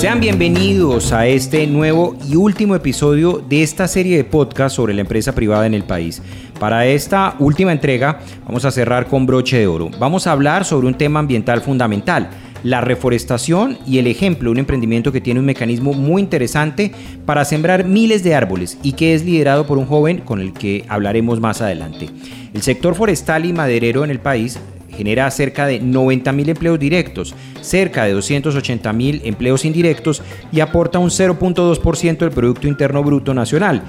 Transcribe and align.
Sean 0.00 0.18
bienvenidos 0.18 1.12
a 1.12 1.26
este 1.26 1.66
nuevo 1.66 2.16
y 2.26 2.34
último 2.34 2.74
episodio 2.74 3.44
de 3.46 3.62
esta 3.62 3.86
serie 3.86 4.16
de 4.16 4.24
podcast 4.24 4.74
sobre 4.74 4.94
la 4.94 5.02
empresa 5.02 5.34
privada 5.34 5.66
en 5.66 5.74
el 5.74 5.82
país. 5.84 6.22
Para 6.58 6.86
esta 6.86 7.36
última 7.38 7.72
entrega 7.72 8.20
vamos 8.46 8.64
a 8.64 8.70
cerrar 8.70 9.08
con 9.08 9.26
broche 9.26 9.58
de 9.58 9.66
oro. 9.66 9.90
Vamos 9.98 10.26
a 10.26 10.32
hablar 10.32 10.64
sobre 10.64 10.86
un 10.86 10.94
tema 10.94 11.20
ambiental 11.20 11.60
fundamental, 11.60 12.30
la 12.62 12.80
reforestación 12.80 13.76
y 13.86 13.98
el 13.98 14.06
ejemplo, 14.06 14.50
un 14.50 14.56
emprendimiento 14.56 15.12
que 15.12 15.20
tiene 15.20 15.38
un 15.38 15.44
mecanismo 15.44 15.92
muy 15.92 16.22
interesante 16.22 16.92
para 17.26 17.44
sembrar 17.44 17.84
miles 17.84 18.22
de 18.22 18.34
árboles 18.34 18.78
y 18.82 18.92
que 18.92 19.12
es 19.12 19.22
liderado 19.22 19.66
por 19.66 19.76
un 19.76 19.84
joven 19.84 20.22
con 20.22 20.40
el 20.40 20.54
que 20.54 20.86
hablaremos 20.88 21.40
más 21.40 21.60
adelante. 21.60 22.08
El 22.54 22.62
sector 22.62 22.94
forestal 22.94 23.44
y 23.44 23.52
maderero 23.52 24.02
en 24.02 24.10
el 24.10 24.18
país 24.18 24.58
genera 25.00 25.30
cerca 25.30 25.66
de 25.66 25.80
90.000 25.80 26.50
empleos 26.50 26.78
directos, 26.78 27.34
cerca 27.62 28.04
de 28.04 28.14
280.000 28.14 29.22
empleos 29.24 29.64
indirectos 29.64 30.22
y 30.52 30.60
aporta 30.60 30.98
un 30.98 31.08
0.2% 31.08 32.18
del 32.18 32.30
Producto 32.30 32.68
Interno 32.68 33.02
Bruto 33.02 33.32
Nacional. 33.32 33.82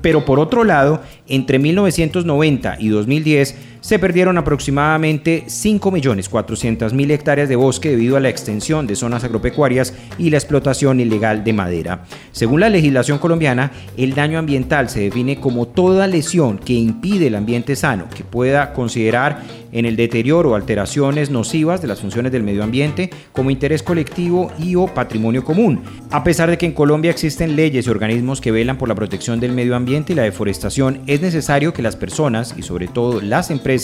Pero 0.00 0.24
por 0.24 0.40
otro 0.40 0.64
lado, 0.64 1.02
entre 1.28 1.58
1990 1.58 2.76
y 2.80 2.88
2010 2.88 3.54
se 3.80 3.98
perdieron 3.98 4.38
aproximadamente 4.38 5.44
5.400.000 5.46 7.10
hectáreas 7.10 7.48
de 7.48 7.56
bosque 7.56 7.90
debido 7.90 8.16
a 8.16 8.20
la 8.20 8.28
extensión 8.28 8.86
de 8.86 8.96
zonas 8.96 9.24
agropecuarias 9.24 9.94
y 10.18 10.30
la 10.30 10.38
explotación 10.38 11.00
ilegal 11.00 11.44
de 11.44 11.52
madera. 11.52 12.04
Según 12.32 12.60
la 12.60 12.68
legislación 12.68 13.18
colombiana, 13.18 13.72
el 13.96 14.14
daño 14.14 14.38
ambiental 14.38 14.88
se 14.88 15.00
define 15.00 15.40
como 15.40 15.68
toda 15.68 16.06
lesión 16.06 16.58
que 16.58 16.72
impide 16.72 17.28
el 17.28 17.34
ambiente 17.34 17.76
sano, 17.76 18.08
que 18.14 18.24
pueda 18.24 18.72
considerar 18.72 19.42
en 19.72 19.84
el 19.84 19.96
deterioro 19.96 20.52
o 20.52 20.54
alteraciones 20.54 21.30
nocivas 21.30 21.82
de 21.82 21.88
las 21.88 22.00
funciones 22.00 22.32
del 22.32 22.42
medio 22.42 22.64
ambiente 22.64 23.10
como 23.32 23.50
interés 23.50 23.82
colectivo 23.82 24.50
y 24.58 24.74
o 24.74 24.86
patrimonio 24.86 25.44
común. 25.44 25.82
A 26.10 26.24
pesar 26.24 26.48
de 26.48 26.56
que 26.56 26.66
en 26.66 26.72
Colombia 26.72 27.10
existen 27.10 27.56
leyes 27.56 27.86
y 27.86 27.90
organismos 27.90 28.40
que 28.40 28.52
velan 28.52 28.78
por 28.78 28.88
la 28.88 28.94
protección 28.94 29.38
del 29.38 29.52
medio 29.52 29.76
ambiente 29.76 30.12
y 30.12 30.16
la 30.16 30.22
deforestación, 30.22 31.00
es 31.06 31.20
necesario 31.20 31.72
que 31.72 31.82
las 31.82 31.96
personas 31.96 32.54
y 32.56 32.62
sobre 32.62 32.88
todo 32.88 33.20
las 33.20 33.50
empresas 33.50 33.75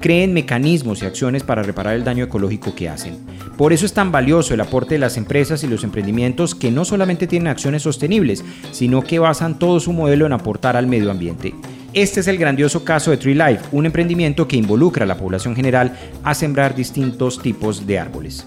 creen 0.00 0.32
mecanismos 0.32 1.02
y 1.02 1.06
acciones 1.06 1.42
para 1.42 1.62
reparar 1.62 1.94
el 1.94 2.04
daño 2.04 2.24
ecológico 2.24 2.74
que 2.74 2.88
hacen. 2.88 3.16
Por 3.56 3.72
eso 3.72 3.86
es 3.86 3.92
tan 3.92 4.12
valioso 4.12 4.54
el 4.54 4.60
aporte 4.60 4.94
de 4.94 5.00
las 5.00 5.16
empresas 5.16 5.64
y 5.64 5.66
los 5.66 5.82
emprendimientos 5.82 6.54
que 6.54 6.70
no 6.70 6.84
solamente 6.84 7.26
tienen 7.26 7.48
acciones 7.48 7.82
sostenibles, 7.82 8.44
sino 8.70 9.02
que 9.02 9.18
basan 9.18 9.58
todo 9.58 9.80
su 9.80 9.92
modelo 9.92 10.26
en 10.26 10.32
aportar 10.32 10.76
al 10.76 10.86
medio 10.86 11.10
ambiente. 11.10 11.54
Este 11.94 12.20
es 12.20 12.28
el 12.28 12.38
grandioso 12.38 12.84
caso 12.84 13.10
de 13.10 13.16
Tree 13.16 13.34
Life, 13.34 13.64
un 13.72 13.86
emprendimiento 13.86 14.46
que 14.46 14.56
involucra 14.56 15.04
a 15.04 15.08
la 15.08 15.16
población 15.16 15.56
general 15.56 15.98
a 16.22 16.34
sembrar 16.34 16.74
distintos 16.74 17.42
tipos 17.42 17.86
de 17.86 17.98
árboles. 17.98 18.46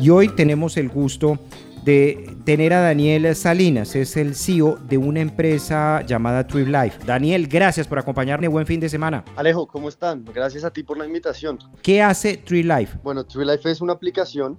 Y 0.00 0.10
hoy 0.10 0.28
tenemos 0.28 0.76
el 0.76 0.90
gusto 0.90 1.38
de 1.86 2.36
tener 2.44 2.72
a 2.72 2.80
Daniel 2.80 3.32
Salinas, 3.36 3.94
es 3.94 4.16
el 4.16 4.34
CEO 4.34 4.76
de 4.76 4.98
una 4.98 5.20
empresa 5.20 6.02
llamada 6.02 6.44
Tree 6.44 6.66
Life. 6.66 7.06
Daniel, 7.06 7.46
gracias 7.46 7.86
por 7.86 7.96
acompañarme, 7.96 8.48
buen 8.48 8.66
fin 8.66 8.80
de 8.80 8.88
semana. 8.88 9.24
Alejo, 9.36 9.68
¿cómo 9.68 9.88
están? 9.88 10.24
Gracias 10.24 10.64
a 10.64 10.72
ti 10.72 10.82
por 10.82 10.98
la 10.98 11.06
invitación. 11.06 11.60
¿Qué 11.82 12.02
hace 12.02 12.38
Tree 12.38 12.64
Life? 12.64 12.98
Bueno, 13.04 13.24
Tree 13.24 13.46
Life 13.46 13.70
es 13.70 13.80
una 13.80 13.92
aplicación 13.92 14.58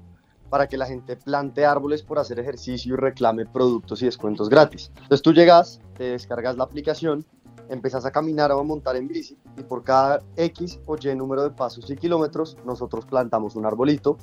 para 0.49 0.67
que 0.67 0.77
la 0.77 0.85
gente 0.85 1.17
plante 1.17 1.65
árboles 1.65 2.01
por 2.01 2.17
hacer 2.17 2.39
ejercicio 2.39 2.93
y 2.93 2.97
reclame 2.97 3.45
productos 3.45 4.01
y 4.01 4.05
descuentos 4.05 4.47
gratis. 4.47 4.89
Entonces 4.95 5.21
tú 5.21 5.33
llegas, 5.33 5.81
te 5.97 6.05
descargas 6.05 6.55
la 6.55 6.63
aplicación, 6.63 7.25
empezás 7.67 8.05
a 8.05 8.11
caminar 8.11 8.53
o 8.53 8.59
a 8.61 8.63
montar 8.63 8.95
en 8.95 9.09
bici 9.09 9.37
y 9.57 9.63
por 9.63 9.83
cada 9.83 10.21
X 10.37 10.79
o 10.85 10.95
Y 10.95 11.13
número 11.13 11.43
de 11.43 11.49
pasos 11.49 11.89
y 11.89 11.97
kilómetros 11.97 12.55
nosotros 12.65 13.05
plantamos 13.05 13.57
un 13.57 13.65
arbolito 13.65 14.17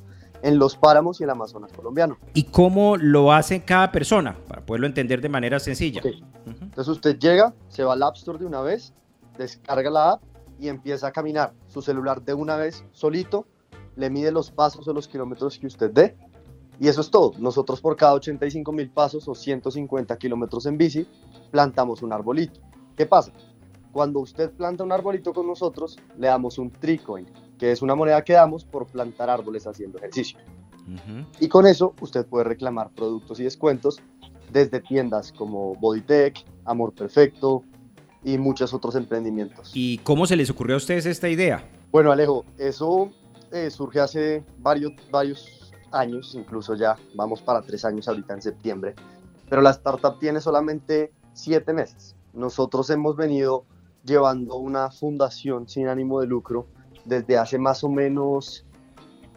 en 0.44 0.59
los 0.59 0.77
páramos 0.77 1.21
y 1.21 1.25
el 1.25 1.31
Amazonas 1.31 1.72
colombiano. 1.72 2.19
¿Y 2.34 2.44
cómo 2.44 2.99
lo 2.99 3.32
hace 3.32 3.65
cada 3.65 3.91
persona? 3.91 4.37
Para 4.47 4.65
poderlo 4.65 4.87
entender 4.87 5.22
de 5.22 5.31
manera 5.31 5.59
sencilla. 5.59 6.03
Entonces 6.05 6.88
usted 6.88 7.19
llega, 7.19 7.55
se 7.69 7.82
va 7.82 7.94
al 7.94 8.03
App 8.03 8.16
Store 8.16 8.38
de 8.38 8.44
una 8.44 8.60
vez, 8.60 8.93
descarga 9.38 9.88
la 9.88 10.10
app 10.12 10.22
y 10.60 10.69
empieza 10.69 11.06
a 11.06 11.12
caminar. 11.12 11.54
Su 11.66 11.81
celular 11.81 12.22
de 12.22 12.34
una 12.34 12.56
vez 12.56 12.84
solito 12.93 13.47
le 13.97 14.10
mide 14.10 14.31
los 14.33 14.50
pasos 14.50 14.87
o 14.87 14.93
los 14.93 15.09
kilómetros 15.09 15.59
que 15.59 15.66
usted 15.66 15.91
dé. 15.91 16.15
Y 16.78 16.88
eso 16.88 17.00
es 17.00 17.10
todo. 17.10 17.33
Nosotros 17.38 17.81
por 17.81 17.97
cada 17.97 18.12
85 18.12 18.71
mil 18.71 18.91
pasos 18.91 19.27
o 19.27 19.34
150 19.34 20.15
kilómetros 20.19 20.66
en 20.66 20.77
bici 20.77 21.06
plantamos 21.50 22.03
un 22.03 22.12
arbolito. 22.12 22.60
¿Qué 22.94 23.06
pasa? 23.06 23.33
Cuando 23.93 24.21
usted 24.21 24.50
planta 24.50 24.84
un 24.84 24.93
arbolito 24.93 25.33
con 25.33 25.47
nosotros, 25.47 25.97
le 26.19 26.27
damos 26.27 26.59
un 26.59 26.71
tricoin 26.71 27.27
que 27.64 27.72
es 27.72 27.80
una 27.80 27.94
moneda 27.94 28.22
que 28.22 28.34
damos 28.34 28.62
por 28.62 28.86
plantar 28.86 29.30
árboles 29.30 29.66
haciendo 29.66 29.97
ejercicio. 29.97 30.38
Y 31.41 31.48
con 31.48 31.66
eso 31.66 31.94
usted 32.02 32.26
puede 32.26 32.44
reclamar 32.44 32.91
productos 32.91 33.41
y 33.41 33.44
descuentos 33.44 34.02
desde 34.52 34.80
tiendas 34.80 35.32
como 35.32 35.74
Bodytech, 35.76 36.44
Amor 36.66 36.92
Perfecto 36.92 37.64
y 38.22 38.36
muchos 38.36 38.74
otros 38.74 38.97
emprendimientos. 38.97 39.70
¿Y 39.72 39.97
cómo 39.97 40.26
se 40.26 40.36
les 40.36 40.50
ocurrió 40.50 40.74
a 40.74 40.76
ustedes 40.76 41.06
esta 41.06 41.26
idea? 41.30 41.66
Bueno, 41.91 42.12
Alejo, 42.12 42.44
eso 42.58 43.10
eh, 43.50 43.70
surge 43.70 43.98
hace 43.98 44.44
varios, 44.58 44.92
varios 45.10 45.72
años, 45.91 46.34
incluso 46.34 46.74
ya 46.74 46.98
vamos 47.14 47.41
para 47.41 47.62
tres 47.62 47.82
años 47.86 48.06
ahorita 48.08 48.34
en 48.34 48.42
septiembre, 48.42 48.94
pero 49.48 49.62
la 49.62 49.70
startup 49.70 50.19
tiene 50.19 50.42
solamente 50.42 51.14
siete 51.32 51.72
meses. 51.72 52.14
Nosotros 52.34 52.91
hemos 52.91 53.16
venido 53.16 53.64
llevando 54.04 54.56
una 54.56 54.91
fundación 54.91 55.66
sin 55.66 55.88
ánimo 55.88 56.20
de 56.20 56.26
lucro 56.26 56.66
desde 57.04 57.37
hace 57.37 57.59
más 57.59 57.84
o 57.84 57.88
menos 57.88 58.65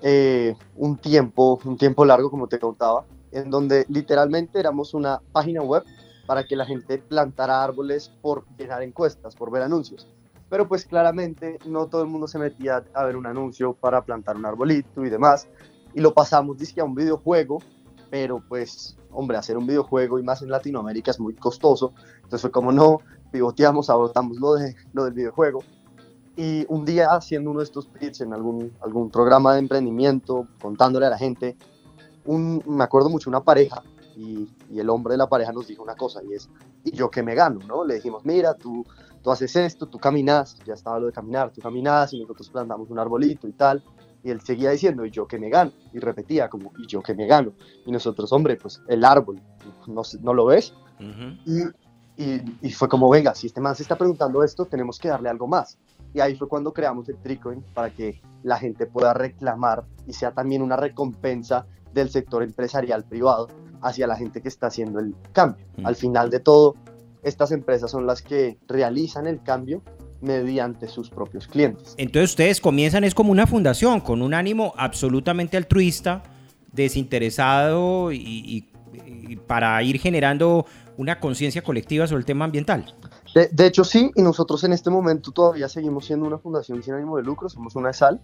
eh, 0.02 0.56
un 0.76 0.98
tiempo, 0.98 1.60
un 1.66 1.78
tiempo 1.78 2.06
largo, 2.06 2.30
como 2.30 2.48
te 2.48 2.60
contaba, 2.60 3.06
en 3.32 3.50
donde 3.50 3.86
literalmente 3.90 4.60
éramos 4.60 4.94
una 4.94 5.22
página 5.32 5.62
web 5.62 5.84
para 6.26 6.46
que 6.46 6.56
la 6.56 6.66
gente 6.66 6.98
plantara 7.00 7.64
árboles 7.64 8.12
por 8.22 8.46
llenar 8.58 8.84
encuestas, 8.84 9.36
por 9.36 9.52
ver 9.52 9.64
anuncios. 9.64 10.08
Pero 10.50 10.68
pues 10.68 10.86
claramente 10.86 11.58
no 11.66 11.88
todo 11.88 12.04
el 12.04 12.10
mundo 12.10 12.28
se 12.28 12.40
metía 12.40 12.84
a 12.94 13.04
ver 13.06 13.18
un 13.18 13.26
anuncio 13.26 13.74
para 13.74 14.04
plantar 14.04 14.38
un 14.38 14.46
arbolito 14.46 15.06
y 15.06 15.10
demás. 15.10 15.48
Y 15.94 16.02
lo 16.02 16.14
pasamos, 16.14 16.58
dice 16.58 16.80
a 16.80 16.84
un 16.84 16.96
videojuego, 16.96 17.60
pero 18.10 18.42
pues, 18.48 18.98
hombre, 19.12 19.38
hacer 19.38 19.58
un 19.58 19.68
videojuego 19.68 20.20
y 20.20 20.24
más 20.24 20.42
en 20.42 20.50
Latinoamérica 20.50 21.12
es 21.12 21.20
muy 21.20 21.34
costoso. 21.34 21.94
Entonces 22.18 22.42
fue 22.42 22.52
como 22.52 22.72
no, 22.72 23.00
pivoteamos, 23.32 23.90
abortamos 23.90 24.38
lo, 24.38 24.54
de, 24.56 24.76
lo 24.94 25.06
del 25.06 25.14
videojuego 25.14 25.64
y 26.38 26.66
un 26.70 26.86
día 26.86 27.08
haciendo 27.12 27.50
uno 27.50 27.60
de 27.60 27.66
estos 27.66 27.88
pitch 27.88 28.22
en 28.22 28.32
algún, 28.32 28.72
algún 28.82 29.10
programa 29.10 29.54
de 29.54 29.60
emprendimiento, 29.60 30.48
contándole 30.62 31.08
a 31.08 31.10
la 31.10 31.18
gente, 31.18 31.58
un, 32.26 32.64
me 32.68 32.84
acuerdo 32.84 33.10
mucho 33.10 33.30
una 33.30 33.44
pareja 33.44 33.82
y, 34.16 34.48
y, 34.70 34.80
el 34.80 34.90
hombre 34.90 35.14
de 35.14 35.18
la 35.18 35.28
pareja 35.28 35.52
nos 35.52 35.68
dijo 35.68 35.82
una 35.82 35.96
cosa 35.96 36.22
y 36.24 36.34
es, 36.34 36.50
¿y 36.84 36.92
yo 36.92 37.10
qué 37.10 37.24
me 37.24 37.34
gano? 37.34 37.60
¿no? 37.68 37.84
Le 37.84 37.96
dijimos, 37.96 38.24
mira, 38.24 38.54
tú, 38.54 38.86
tú 39.24 39.32
haces 39.32 39.56
esto, 39.56 39.88
tú 39.88 39.98
caminas, 39.98 40.58
ya 40.66 40.76
estaba 40.76 41.00
lo 41.00 41.08
de 41.08 41.12
caminar, 41.12 41.52
tú 41.52 41.60
caminas 41.60 42.14
y 42.14 42.22
nosotros 42.22 42.50
plantamos 42.50 42.90
un 42.90 43.00
arbolito 43.00 43.48
y 43.48 43.54
tal. 43.54 43.84
Y 44.24 44.30
él 44.30 44.42
seguía 44.42 44.72
diciendo, 44.72 45.06
¿y 45.06 45.12
yo 45.12 45.28
qué 45.28 45.40
me 45.40 45.50
gano? 45.50 45.72
Y 45.94 46.00
repetía 46.00 46.50
como, 46.50 46.72
¿y 46.78 46.88
yo 46.88 47.02
qué 47.02 47.14
me 47.14 47.28
gano? 47.28 47.54
Y 47.86 47.92
nosotros, 47.92 48.32
hombre, 48.34 48.58
pues 48.58 48.82
el 48.88 49.06
árbol, 49.06 49.42
¿no, 49.88 50.02
no 50.22 50.34
lo 50.34 50.46
ves? 50.46 50.74
y, 51.46 51.62
y, 52.18 52.72
fue 52.72 52.90
como, 52.90 53.10
venga, 53.10 53.36
si 53.36 53.48
este 53.48 53.62
man 53.62 53.76
se 53.76 53.84
está 53.84 53.96
preguntando 53.96 54.44
esto, 54.44 54.66
tenemos 54.66 54.98
que 54.98 55.08
darle 55.08 55.30
algo 55.30 55.48
más. 55.48 55.78
Y 56.18 56.20
ahí 56.20 56.36
fue 56.36 56.48
cuando 56.48 56.74
creamos 56.74 57.08
el 57.10 57.18
Tricoin 57.18 57.64
para 57.76 57.92
que 57.92 58.20
la 58.42 58.58
gente 58.58 58.88
pueda 58.88 59.14
reclamar 59.14 59.86
y 60.08 60.14
sea 60.14 60.32
también 60.32 60.64
una 60.64 60.76
recompensa 60.76 61.68
del 61.94 62.10
sector 62.10 62.42
empresarial 62.42 63.04
privado 63.04 63.50
hacia 63.84 64.08
la 64.08 64.16
gente 64.16 64.42
que 64.42 64.48
está 64.48 64.66
haciendo 64.66 65.00
el 65.00 65.14
cambio. 65.32 65.64
Al 65.84 65.96
final 65.96 66.32
de 66.32 66.40
todo, 66.40 66.74
estas 67.22 67.52
empresas 67.52 67.92
son 67.92 68.08
las 68.08 68.24
que 68.24 68.58
realizan 68.68 69.28
el 69.28 69.44
cambio 69.44 69.84
mediante 70.20 70.88
sus 70.88 71.12
propios 71.12 71.48
clientes. 71.48 71.94
Entonces 72.00 72.32
ustedes 72.32 72.62
comienzan 72.62 73.04
es 73.04 73.14
como 73.14 73.32
una 73.32 73.46
fundación 73.46 74.00
con 74.00 74.24
un 74.24 74.34
ánimo 74.34 74.74
absolutamente 74.76 75.56
altruista, 75.56 76.24
desinteresado 76.74 78.12
y, 78.12 78.68
para 79.46 79.84
ir 79.84 80.00
generando 80.00 80.66
una 80.98 81.20
conciencia 81.20 81.62
colectiva 81.62 82.08
sobre 82.08 82.22
el 82.22 82.26
tema 82.26 82.46
ambiental. 82.46 82.96
De, 83.38 83.68
hecho 83.68 83.84
sí, 83.84 84.12
y 84.16 84.24
nosotros 84.24 84.64
en 84.64 84.74
este 84.74 84.90
momento 84.90 85.32
todavía 85.32 85.70
seguimos 85.70 86.06
siendo 86.06 86.26
una 86.26 86.40
fundación 86.40 86.82
sin 86.82 86.96
ánimo 86.96 87.18
de 87.18 87.24
lucro, 87.24 87.48
somos 87.50 87.76
una 87.76 87.92
ESAL, 87.92 88.20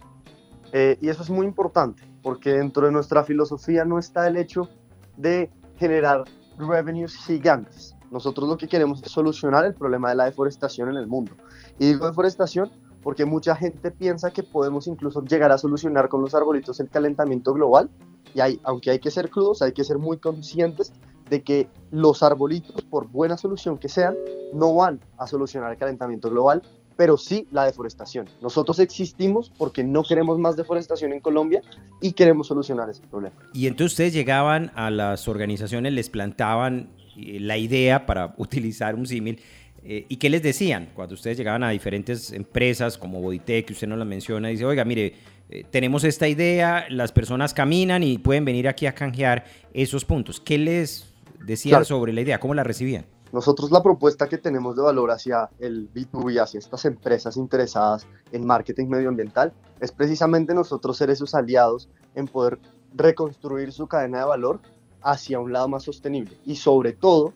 eh, 0.72 0.98
y 1.00 1.08
eso 1.08 1.22
es 1.22 1.30
muy 1.30 1.46
importante, 1.46 2.02
porque 2.20 2.54
dentro 2.54 2.86
de 2.86 2.90
nuestra 2.90 3.22
filosofía 3.22 3.84
no 3.84 4.00
está 4.00 4.26
el 4.26 4.36
hecho 4.36 4.68
de 5.16 5.52
generar 5.76 6.24
revenues 6.58 7.14
gigantes. 7.14 7.94
Nosotros 8.10 8.48
lo 8.48 8.56
que 8.56 8.66
queremos 8.66 9.04
es 9.04 9.12
solucionar 9.12 9.64
el 9.64 9.74
problema 9.74 10.08
de 10.08 10.16
la 10.16 10.24
deforestación 10.24 10.88
en 10.88 10.96
el 10.96 11.06
mundo. 11.06 11.34
Y 11.78 11.86
digo 11.86 12.06
deforestación 12.06 12.72
porque 13.00 13.24
mucha 13.24 13.54
gente 13.54 13.92
piensa 13.92 14.32
que 14.32 14.42
podemos 14.42 14.88
incluso 14.88 15.22
llegar 15.22 15.52
a 15.52 15.58
solucionar 15.58 16.08
con 16.08 16.22
los 16.22 16.34
arbolitos 16.34 16.80
el 16.80 16.88
calentamiento 16.88 17.52
global. 17.54 17.88
Y 18.34 18.40
hay, 18.40 18.60
aunque 18.64 18.90
hay 18.90 18.98
que 18.98 19.12
ser 19.12 19.30
crudos, 19.30 19.62
hay 19.62 19.72
que 19.72 19.84
ser 19.84 19.98
muy 19.98 20.18
conscientes 20.18 20.92
de 21.30 21.42
que 21.42 21.68
los 21.90 22.22
arbolitos, 22.22 22.82
por 22.82 23.08
buena 23.08 23.36
solución 23.36 23.78
que 23.78 23.88
sean, 23.88 24.14
no 24.52 24.74
van 24.74 25.00
a 25.18 25.26
solucionar 25.26 25.72
el 25.72 25.78
calentamiento 25.78 26.30
global, 26.30 26.62
pero 26.96 27.16
sí 27.16 27.46
la 27.50 27.64
deforestación. 27.64 28.28
Nosotros 28.40 28.78
existimos 28.78 29.50
porque 29.56 29.82
no 29.82 30.02
queremos 30.02 30.38
más 30.38 30.56
deforestación 30.56 31.12
en 31.12 31.20
Colombia 31.20 31.62
y 32.00 32.12
queremos 32.12 32.46
solucionar 32.46 32.88
ese 32.90 33.02
problema. 33.06 33.34
Y 33.52 33.66
entonces 33.66 33.92
ustedes 33.92 34.12
llegaban 34.12 34.70
a 34.74 34.90
las 34.90 35.28
organizaciones, 35.28 35.92
les 35.92 36.10
plantaban 36.10 36.90
eh, 37.16 37.38
la 37.40 37.56
idea 37.56 38.06
para 38.06 38.34
utilizar 38.38 38.94
un 38.94 39.06
símil. 39.06 39.40
Eh, 39.86 40.06
¿Y 40.08 40.16
qué 40.16 40.30
les 40.30 40.42
decían 40.42 40.88
cuando 40.94 41.14
ustedes 41.14 41.36
llegaban 41.36 41.62
a 41.62 41.70
diferentes 41.70 42.32
empresas 42.32 42.96
como 42.96 43.20
Boditec, 43.20 43.66
que 43.66 43.72
usted 43.74 43.86
nos 43.86 43.98
la 43.98 44.06
menciona, 44.06 44.48
y 44.48 44.52
dice, 44.52 44.64
oiga, 44.64 44.84
mire, 44.84 45.14
eh, 45.50 45.64
tenemos 45.70 46.04
esta 46.04 46.26
idea, 46.26 46.86
las 46.88 47.12
personas 47.12 47.52
caminan 47.52 48.02
y 48.02 48.16
pueden 48.16 48.46
venir 48.46 48.66
aquí 48.66 48.86
a 48.86 48.94
canjear 48.94 49.44
esos 49.74 50.04
puntos? 50.04 50.40
¿Qué 50.40 50.56
les 50.56 51.13
decían 51.44 51.84
sobre 51.84 52.12
la 52.12 52.20
idea? 52.20 52.40
¿Cómo 52.40 52.54
la 52.54 52.64
recibían? 52.64 53.06
Nosotros 53.32 53.72
la 53.72 53.82
propuesta 53.82 54.28
que 54.28 54.38
tenemos 54.38 54.76
de 54.76 54.82
valor 54.82 55.10
hacia 55.10 55.50
el 55.58 55.92
B2B, 55.92 56.40
hacia 56.40 56.58
estas 56.58 56.84
empresas 56.84 57.36
interesadas 57.36 58.06
en 58.30 58.46
marketing 58.46 58.86
medioambiental, 58.86 59.52
es 59.80 59.90
precisamente 59.90 60.54
nosotros 60.54 60.96
ser 60.96 61.10
esos 61.10 61.34
aliados 61.34 61.88
en 62.14 62.28
poder 62.28 62.60
reconstruir 62.94 63.72
su 63.72 63.88
cadena 63.88 64.20
de 64.20 64.24
valor 64.24 64.60
hacia 65.02 65.40
un 65.40 65.52
lado 65.52 65.68
más 65.68 65.82
sostenible 65.82 66.38
y 66.44 66.54
sobre 66.54 66.92
todo 66.92 67.32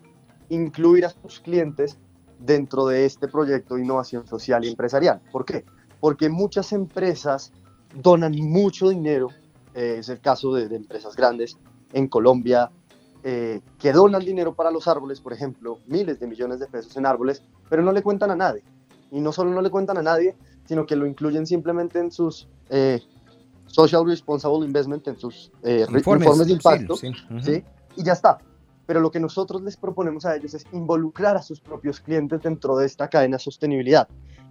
incluir 0.48 1.04
a 1.04 1.10
sus 1.10 1.40
clientes 1.40 1.98
dentro 2.38 2.86
de 2.86 3.04
este 3.04 3.26
proyecto 3.26 3.74
de 3.74 3.82
innovación 3.82 4.24
social 4.26 4.64
y 4.64 4.68
empresarial. 4.68 5.20
¿Por 5.32 5.44
qué? 5.44 5.64
Porque 5.98 6.28
muchas 6.28 6.72
empresas 6.72 7.52
donan 7.94 8.36
mucho 8.36 8.90
dinero, 8.90 9.30
eh, 9.74 9.96
es 9.98 10.08
el 10.08 10.20
caso 10.20 10.54
de, 10.54 10.68
de 10.68 10.76
empresas 10.76 11.16
grandes 11.16 11.58
en 11.92 12.06
Colombia, 12.06 12.70
eh, 13.24 13.60
que 13.78 13.92
donan 13.92 14.24
dinero 14.24 14.54
para 14.54 14.70
los 14.70 14.86
árboles, 14.86 15.20
por 15.20 15.32
ejemplo, 15.32 15.78
miles 15.86 16.20
de 16.20 16.26
millones 16.26 16.60
de 16.60 16.66
pesos 16.66 16.96
en 16.96 17.06
árboles, 17.06 17.42
pero 17.68 17.82
no 17.82 17.92
le 17.92 18.02
cuentan 18.02 18.30
a 18.30 18.36
nadie. 18.36 18.62
Y 19.10 19.20
no 19.20 19.32
solo 19.32 19.50
no 19.50 19.62
le 19.62 19.70
cuentan 19.70 19.98
a 19.98 20.02
nadie, 20.02 20.36
sino 20.66 20.86
que 20.86 20.96
lo 20.96 21.06
incluyen 21.06 21.46
simplemente 21.46 21.98
en 21.98 22.12
sus 22.12 22.48
eh, 22.70 23.00
Social 23.66 24.06
Responsible 24.06 24.66
Investment, 24.66 25.08
en 25.08 25.18
sus 25.18 25.50
eh, 25.62 25.86
informes, 25.88 26.46
de 26.46 26.52
impacto, 26.52 26.96
sí, 26.96 27.64
y 27.96 28.02
ya 28.02 28.12
está. 28.12 28.38
Pero 28.86 29.00
lo 29.00 29.10
que 29.10 29.20
nosotros 29.20 29.62
les 29.62 29.76
proponemos 29.76 30.24
a 30.24 30.36
ellos 30.36 30.54
es 30.54 30.64
involucrar 30.72 31.36
a 31.36 31.42
sus 31.42 31.60
propios 31.60 32.00
clientes 32.00 32.40
dentro 32.42 32.76
de 32.76 32.86
esta 32.86 33.08
cadena 33.08 33.36
de 33.36 33.42
sostenibilidad, 33.42 34.08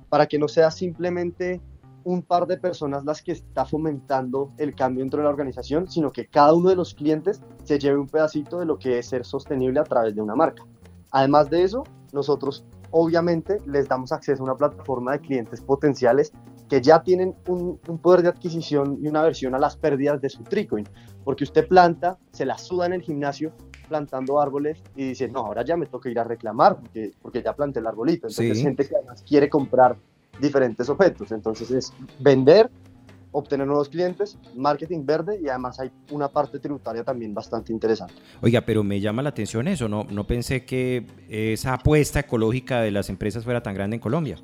para 0.09 0.27
que 0.27 0.37
no 0.37 0.47
sea 0.47 0.71
simplemente 0.71 1.61
un 2.07 2.21
par 2.21 2.47
de 2.47 2.57
personas 2.57 3.03
las 3.03 3.21
que 3.21 3.33
está 3.33 3.65
fomentando 3.65 4.53
el 4.57 4.73
cambio 4.73 5.03
dentro 5.03 5.19
de 5.19 5.25
la 5.25 5.29
organización, 5.29 5.89
sino 5.91 6.09
que 6.09 6.27
cada 6.27 6.53
uno 6.53 6.69
de 6.69 6.77
los 6.77 6.93
clientes 6.93 7.41
se 7.65 7.77
lleve 7.77 7.97
un 7.97 8.07
pedacito 8.07 8.59
de 8.59 8.65
lo 8.65 8.79
que 8.79 8.97
es 8.97 9.07
ser 9.07 9.25
sostenible 9.25 9.81
a 9.81 9.83
través 9.83 10.15
de 10.15 10.21
una 10.21 10.33
marca. 10.33 10.63
Además 11.11 11.49
de 11.49 11.63
eso, 11.63 11.83
nosotros 12.13 12.63
obviamente 12.91 13.57
les 13.65 13.89
damos 13.89 14.13
acceso 14.13 14.41
a 14.41 14.45
una 14.45 14.55
plataforma 14.55 15.11
de 15.11 15.19
clientes 15.19 15.59
potenciales 15.59 16.31
que 16.69 16.81
ya 16.81 17.03
tienen 17.03 17.35
un, 17.45 17.77
poder 18.01 18.21
de 18.21 18.29
adquisición 18.29 18.99
y 19.01 19.09
una 19.09 19.21
versión 19.21 19.53
a 19.53 19.59
las 19.59 19.75
pérdidas 19.75 20.21
de 20.21 20.29
su 20.29 20.43
Tricoin, 20.43 20.87
porque 21.25 21.43
usted 21.43 21.67
planta, 21.67 22.17
se 22.31 22.45
la 22.45 22.57
suda 22.57 22.85
en 22.85 22.93
el 22.93 23.01
gimnasio 23.01 23.51
plantando 23.89 24.39
árboles 24.39 24.81
y 24.95 25.09
dice, 25.09 25.27
no, 25.27 25.39
ahora 25.39 25.65
ya 25.65 25.75
me 25.75 25.87
toca 25.87 26.09
ir 26.09 26.19
a 26.19 26.23
reclamar 26.23 26.77
porque, 26.77 27.11
porque 27.21 27.43
ya 27.43 27.53
planté 27.53 27.79
el 27.79 27.87
arbolito. 27.87 28.27
Entonces, 28.27 28.61
gente 28.61 28.87
que 28.87 28.95
además 28.95 29.23
quiere 29.27 29.49
comprar 29.49 29.97
diferentes 30.39 30.89
objetos. 30.89 31.31
Entonces 31.31 31.71
es 31.71 31.93
vender, 32.19 32.69
obtener 33.31 33.67
nuevos 33.67 33.89
clientes, 33.89 34.37
marketing 34.55 35.05
verde 35.05 35.39
y 35.41 35.49
además 35.49 35.79
hay 35.79 35.91
una 36.11 36.27
parte 36.27 36.59
tributaria 36.59 37.03
también 37.03 37.33
bastante 37.33 37.71
interesante. 37.71 38.13
Oiga, 38.41 38.61
pero 38.61 38.83
me 38.83 38.99
llama 38.99 39.21
la 39.21 39.29
atención 39.29 39.67
eso, 39.67 39.87
no, 39.87 40.05
no 40.09 40.25
pensé 40.25 40.65
que 40.65 41.05
esa 41.29 41.73
apuesta 41.73 42.21
ecológica 42.21 42.81
de 42.81 42.91
las 42.91 43.09
empresas 43.09 43.43
fuera 43.43 43.61
tan 43.61 43.75
grande 43.75 43.95
en 43.95 44.01
Colombia. 44.01 44.37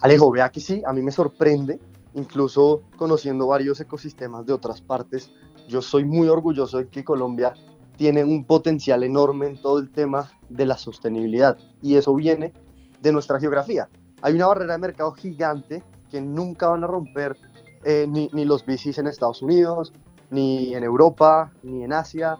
Alejo, 0.00 0.30
vea 0.30 0.50
que 0.50 0.60
sí, 0.60 0.82
a 0.86 0.92
mí 0.92 1.02
me 1.02 1.10
sorprende, 1.10 1.80
incluso 2.14 2.82
conociendo 2.96 3.46
varios 3.46 3.80
ecosistemas 3.80 4.46
de 4.46 4.52
otras 4.52 4.80
partes, 4.80 5.30
yo 5.68 5.82
soy 5.82 6.04
muy 6.04 6.28
orgulloso 6.28 6.78
de 6.78 6.88
que 6.88 7.02
Colombia 7.02 7.54
tiene 7.96 8.22
un 8.22 8.44
potencial 8.44 9.02
enorme 9.02 9.46
en 9.46 9.60
todo 9.60 9.78
el 9.78 9.90
tema 9.90 10.30
de 10.48 10.66
la 10.66 10.76
sostenibilidad 10.76 11.56
y 11.82 11.96
eso 11.96 12.14
viene 12.14 12.52
de 13.00 13.12
nuestra 13.12 13.40
geografía 13.40 13.88
hay 14.26 14.34
una 14.34 14.48
barrera 14.48 14.72
de 14.72 14.80
mercado 14.80 15.12
gigante 15.12 15.84
que 16.10 16.20
nunca 16.20 16.66
van 16.66 16.82
a 16.82 16.88
romper 16.88 17.36
eh, 17.84 18.06
ni, 18.08 18.28
ni, 18.32 18.44
los 18.44 18.66
VCs 18.66 18.98
en 18.98 19.06
Estados 19.06 19.40
Unidos, 19.40 19.92
ni 20.30 20.74
en 20.74 20.82
Europa, 20.82 21.52
ni 21.62 21.84
en 21.84 21.92
Asia. 21.92 22.36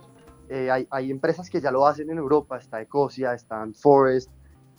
Eh, 0.48 0.68
hay, 0.68 0.88
hay, 0.90 1.12
empresas 1.12 1.48
que 1.48 1.60
ya 1.60 1.70
lo 1.70 1.86
hacen 1.86 2.10
en 2.10 2.18
Europa, 2.18 2.58
está 2.58 2.82
Ecosia, 2.82 3.34
está 3.34 3.64
Forest, 3.80 4.30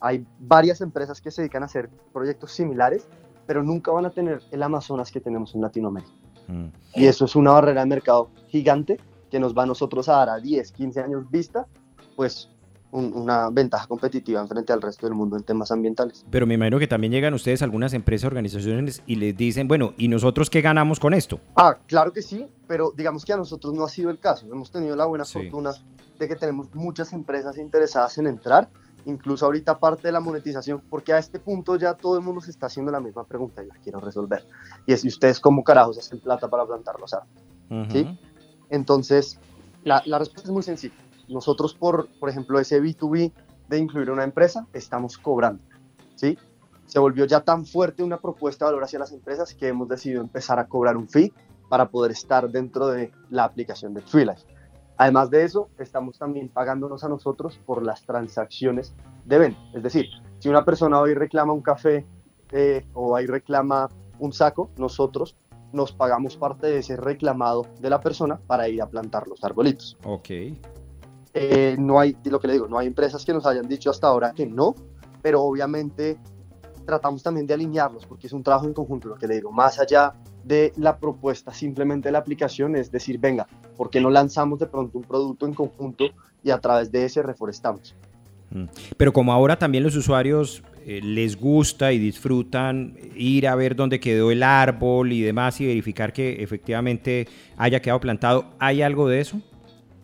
hay 0.02 0.28
varias 0.38 0.82
empresas 0.82 1.22
que 1.22 1.32
se 1.32 1.44
dedican 1.44 1.64
a 1.64 1.68
hacer 1.68 1.90
proyectos 2.12 2.52
similares, 2.52 3.08
pero 3.46 3.64
nunca 3.64 3.90
van 3.92 4.06
a 4.06 4.10
tener 4.10 4.42
el 4.52 4.62
Amazonas 4.62 5.10
que 5.10 5.22
tenemos 5.22 5.56
en 5.56 5.62
Latinoamérica. 5.62 6.12
Mm. 6.50 6.68
Y 6.96 7.06
eso 7.06 7.24
es 7.24 7.38
una 7.38 7.52
barrera 7.52 7.80
de 7.82 7.88
mercado 7.88 8.32
gigante 8.50 9.00
que 9.32 9.40
nos 9.40 9.58
va 9.58 9.64
a 9.64 9.66
nosotros 9.66 10.10
a 10.10 10.18
dar 10.18 10.30
a 10.30 10.40
10, 10.40 10.74
15 10.74 11.00
años 11.00 11.32
vista, 11.32 11.68
pues 12.18 12.50
una 12.92 13.50
ventaja 13.50 13.88
competitiva 13.88 14.40
en 14.42 14.48
frente 14.48 14.72
al 14.72 14.82
resto 14.82 15.08
del 15.08 15.16
mundo 15.16 15.36
en 15.36 15.44
temas 15.44 15.72
ambientales. 15.72 16.26
Pero 16.30 16.48
me 16.48 16.54
imagino 16.54 16.80
que 16.80 16.88
también 16.88 17.12
llegan 17.12 17.34
ustedes 17.34 17.62
a 17.62 17.66
algunas 17.66 17.94
empresas, 17.94 18.26
organizaciones 18.28 19.04
y 19.06 19.16
les 19.16 19.36
dicen, 19.36 19.68
bueno, 19.68 19.94
¿y 19.98 20.08
nosotros 20.08 20.50
qué 20.50 20.62
ganamos 20.62 21.00
con 21.00 21.14
esto? 21.14 21.40
Ah, 21.56 21.78
claro 21.86 22.14
que 22.14 22.22
sí, 22.22 22.48
pero 22.68 22.94
digamos 22.96 23.26
que 23.26 23.34
a 23.34 23.38
nosotros 23.38 23.74
no 23.74 23.84
ha 23.84 23.90
sido 23.90 24.10
el 24.10 24.20
caso. 24.20 24.48
Hemos 24.52 24.72
tenido 24.72 24.96
la 24.96 25.06
buena 25.06 25.26
fortuna 25.26 25.72
de 26.18 26.28
que 26.28 26.36
tenemos 26.36 26.74
muchas 26.74 27.14
empresas 27.14 27.58
interesadas 27.58 28.18
en 28.18 28.28
entrar, 28.28 28.70
incluso 29.06 29.46
ahorita 29.46 29.78
parte 29.78 30.08
de 30.08 30.14
la 30.14 30.20
monetización, 30.20 30.82
porque 30.90 31.14
a 31.14 31.18
este 31.18 31.40
punto 31.40 31.76
ya 31.76 31.94
todo 31.94 32.18
el 32.18 32.24
mundo 32.24 32.42
se 32.42 32.52
está 32.52 32.68
haciendo 32.68 32.92
la 32.92 33.00
misma 33.00 33.26
pregunta 33.26 33.64
y 33.64 33.68
la 33.68 33.76
quiero 33.76 34.00
resolver. 34.00 34.46
Y 34.86 34.94
es, 34.94 35.04
¿y 35.04 35.10
ustedes 35.10 35.40
cómo 35.40 35.64
carajos 35.64 35.98
hacen 35.98 36.20
plata 36.20 36.50
para 36.50 36.66
plantar 36.66 37.00
los 37.00 37.14
árboles? 37.14 37.92
¿Sí? 37.92 38.18
Entonces, 38.70 39.40
la, 39.84 40.02
la 40.06 40.20
respuesta 40.20 40.48
es 40.48 40.54
muy 40.54 40.64
sencilla 40.64 40.96
nosotros, 41.28 41.74
por, 41.74 42.08
por 42.20 42.30
ejemplo, 42.30 42.60
ese 42.60 42.82
B2B 42.82 43.32
de 43.68 43.78
incluir 43.78 44.10
una 44.12 44.24
empresa, 44.24 44.68
estamos 44.74 45.18
cobrando, 45.18 45.62
¿sí? 46.16 46.38
Se 46.86 47.00
volvió 47.00 47.26
ya 47.26 47.42
tan 47.42 47.66
fuerte 47.66 48.02
una 48.02 48.18
propuesta 48.18 48.66
de 48.66 48.72
valor 48.72 48.86
hacia 48.86 49.00
las 49.00 49.12
empresas 49.12 49.54
que 49.54 49.68
hemos 49.68 49.90
decidido 49.90 50.22
empezar 50.22 50.58
a 50.58 50.68
cobrar 50.68 50.96
un 50.96 51.10
fee 51.10 51.34
para 51.70 51.90
poder 51.90 52.12
estar 52.12 52.50
dentro 52.50 52.88
de 52.88 53.12
la 53.30 53.44
aplicación 53.44 53.94
de 53.94 54.02
TreeLife. 54.02 54.46
Además 54.98 55.30
de 55.30 55.44
eso, 55.44 55.70
estamos 55.78 56.18
también 56.18 56.50
pagándonos 56.50 57.04
a 57.04 57.10
nosotros 57.10 57.60
por 57.66 57.84
las 57.84 58.04
transacciones 58.04 58.96
de 59.26 59.38
venta. 59.38 59.60
Es 59.74 59.84
decir, 59.84 60.08
si 60.40 60.50
una 60.50 60.66
persona 60.66 61.00
hoy 61.00 61.14
reclama 61.14 61.54
un 61.54 61.62
café 61.62 62.06
eh, 62.52 62.86
o 62.94 63.16
ahí 63.16 63.28
reclama 63.28 63.90
un 64.20 64.34
saco, 64.34 64.72
nosotros 64.78 65.36
nos 65.72 65.92
pagamos 65.92 66.38
parte 66.38 66.68
de 66.68 66.80
ese 66.80 66.96
reclamado 66.96 67.68
de 67.80 67.90
la 67.90 68.00
persona 68.00 68.40
para 68.48 68.70
ir 68.70 68.82
a 68.82 68.90
plantar 68.90 69.28
los 69.28 69.44
arbolitos. 69.44 69.98
Ok. 70.04 70.30
Eh, 71.40 71.76
no 71.78 72.00
hay, 72.00 72.18
lo 72.24 72.40
que 72.40 72.48
le 72.48 72.54
digo, 72.54 72.68
no 72.68 72.80
hay 72.80 72.88
empresas 72.88 73.24
que 73.24 73.32
nos 73.32 73.46
hayan 73.46 73.68
dicho 73.68 73.92
hasta 73.92 74.08
ahora 74.08 74.34
que 74.34 74.48
no, 74.48 74.74
pero 75.22 75.44
obviamente 75.44 76.18
tratamos 76.84 77.22
también 77.22 77.46
de 77.46 77.54
alinearlos 77.54 78.08
porque 78.08 78.26
es 78.26 78.34
un 78.34 78.42
trabajo 78.42 78.66
en 78.66 78.74
conjunto, 78.74 79.08
lo 79.08 79.16
que 79.18 79.28
le 79.28 79.36
digo, 79.36 79.52
más 79.52 79.80
allá 79.80 80.16
de 80.44 80.74
la 80.78 80.98
propuesta 80.98 81.54
simplemente 81.54 82.10
la 82.10 82.18
aplicación, 82.18 82.76
es 82.76 82.92
decir, 82.92 83.20
venga, 83.20 83.46
¿por 83.76 83.92
qué 83.92 84.02
no 84.02 84.10
lanzamos 84.10 84.58
de 84.58 84.66
pronto 84.66 84.98
un 84.98 85.04
producto 85.04 85.46
en 85.46 85.54
conjunto 85.54 86.06
y 86.44 86.50
a 86.50 86.58
través 86.58 86.92
de 86.92 87.06
ese 87.06 87.22
reforestamos? 87.22 87.94
Mm. 88.50 88.64
Pero 88.96 89.14
como 89.14 89.32
ahora 89.32 89.60
también 89.60 89.84
los 89.84 89.96
usuarios 89.96 90.64
eh, 90.88 91.02
les 91.04 91.40
gusta 91.40 91.92
y 91.92 92.00
disfrutan 92.00 92.96
ir 93.16 93.48
a 93.48 93.54
ver 93.54 93.76
dónde 93.76 94.00
quedó 94.00 94.32
el 94.32 94.42
árbol 94.42 95.12
y 95.12 95.22
demás 95.22 95.62
y 95.62 95.68
verificar 95.68 96.14
que 96.14 96.42
efectivamente 96.42 97.28
haya 97.58 97.80
quedado 97.80 98.00
plantado, 98.00 98.46
¿hay 98.58 98.82
algo 98.82 99.08
de 99.08 99.20
eso? 99.20 99.40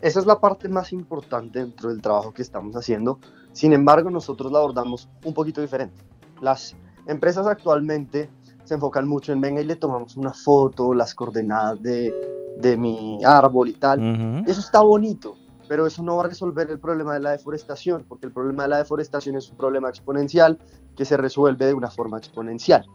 Esa 0.04 0.20
es 0.20 0.26
la 0.26 0.42
parte 0.42 0.68
más 0.68 0.92
importante 0.92 1.60
dentro 1.60 1.88
del 1.88 2.02
trabajo 2.02 2.34
que 2.34 2.42
estamos 2.42 2.76
haciendo. 2.76 3.20
Sin 3.54 3.72
embargo, 3.72 4.10
nosotros 4.10 4.52
la 4.52 4.60
abordamos 4.60 5.08
un 5.24 5.34
poquito 5.34 5.62
diferente. 5.62 6.04
Las 6.42 6.76
empresas 7.08 7.48
actualmente 7.48 8.30
se 8.66 8.74
enfocan 8.74 9.08
mucho 9.08 9.32
en 9.32 9.40
venga 9.40 9.62
y 9.62 9.66
le 9.66 9.78
tomamos 9.78 10.18
una 10.18 10.34
foto, 10.34 10.94
las 10.94 11.16
coordenadas 11.16 11.82
de, 11.82 12.14
de 12.58 12.76
mi 12.76 13.24
árbol 13.24 13.70
y 13.70 13.74
tal. 13.76 14.44
Eso 14.46 14.60
está 14.60 14.82
bonito, 14.82 15.38
pero 15.70 15.88
eso 15.88 16.04
no 16.04 16.18
va 16.18 16.26
a 16.26 16.28
resolver 16.28 16.70
el 16.70 16.80
problema 16.80 17.14
de 17.14 17.22
la 17.22 17.32
deforestación, 17.32 18.04
porque 18.06 18.26
el 18.26 18.34
problema 18.34 18.64
de 18.64 18.70
la 18.70 18.78
deforestación 18.80 19.38
es 19.38 19.50
un 19.52 19.56
problema 19.56 19.88
exponencial 19.88 20.60
que 20.98 21.06
se 21.06 21.16
resuelve 21.16 21.68
de 21.68 21.74
una 21.74 21.90
forma 21.90 22.18
exponencial. 22.18 22.86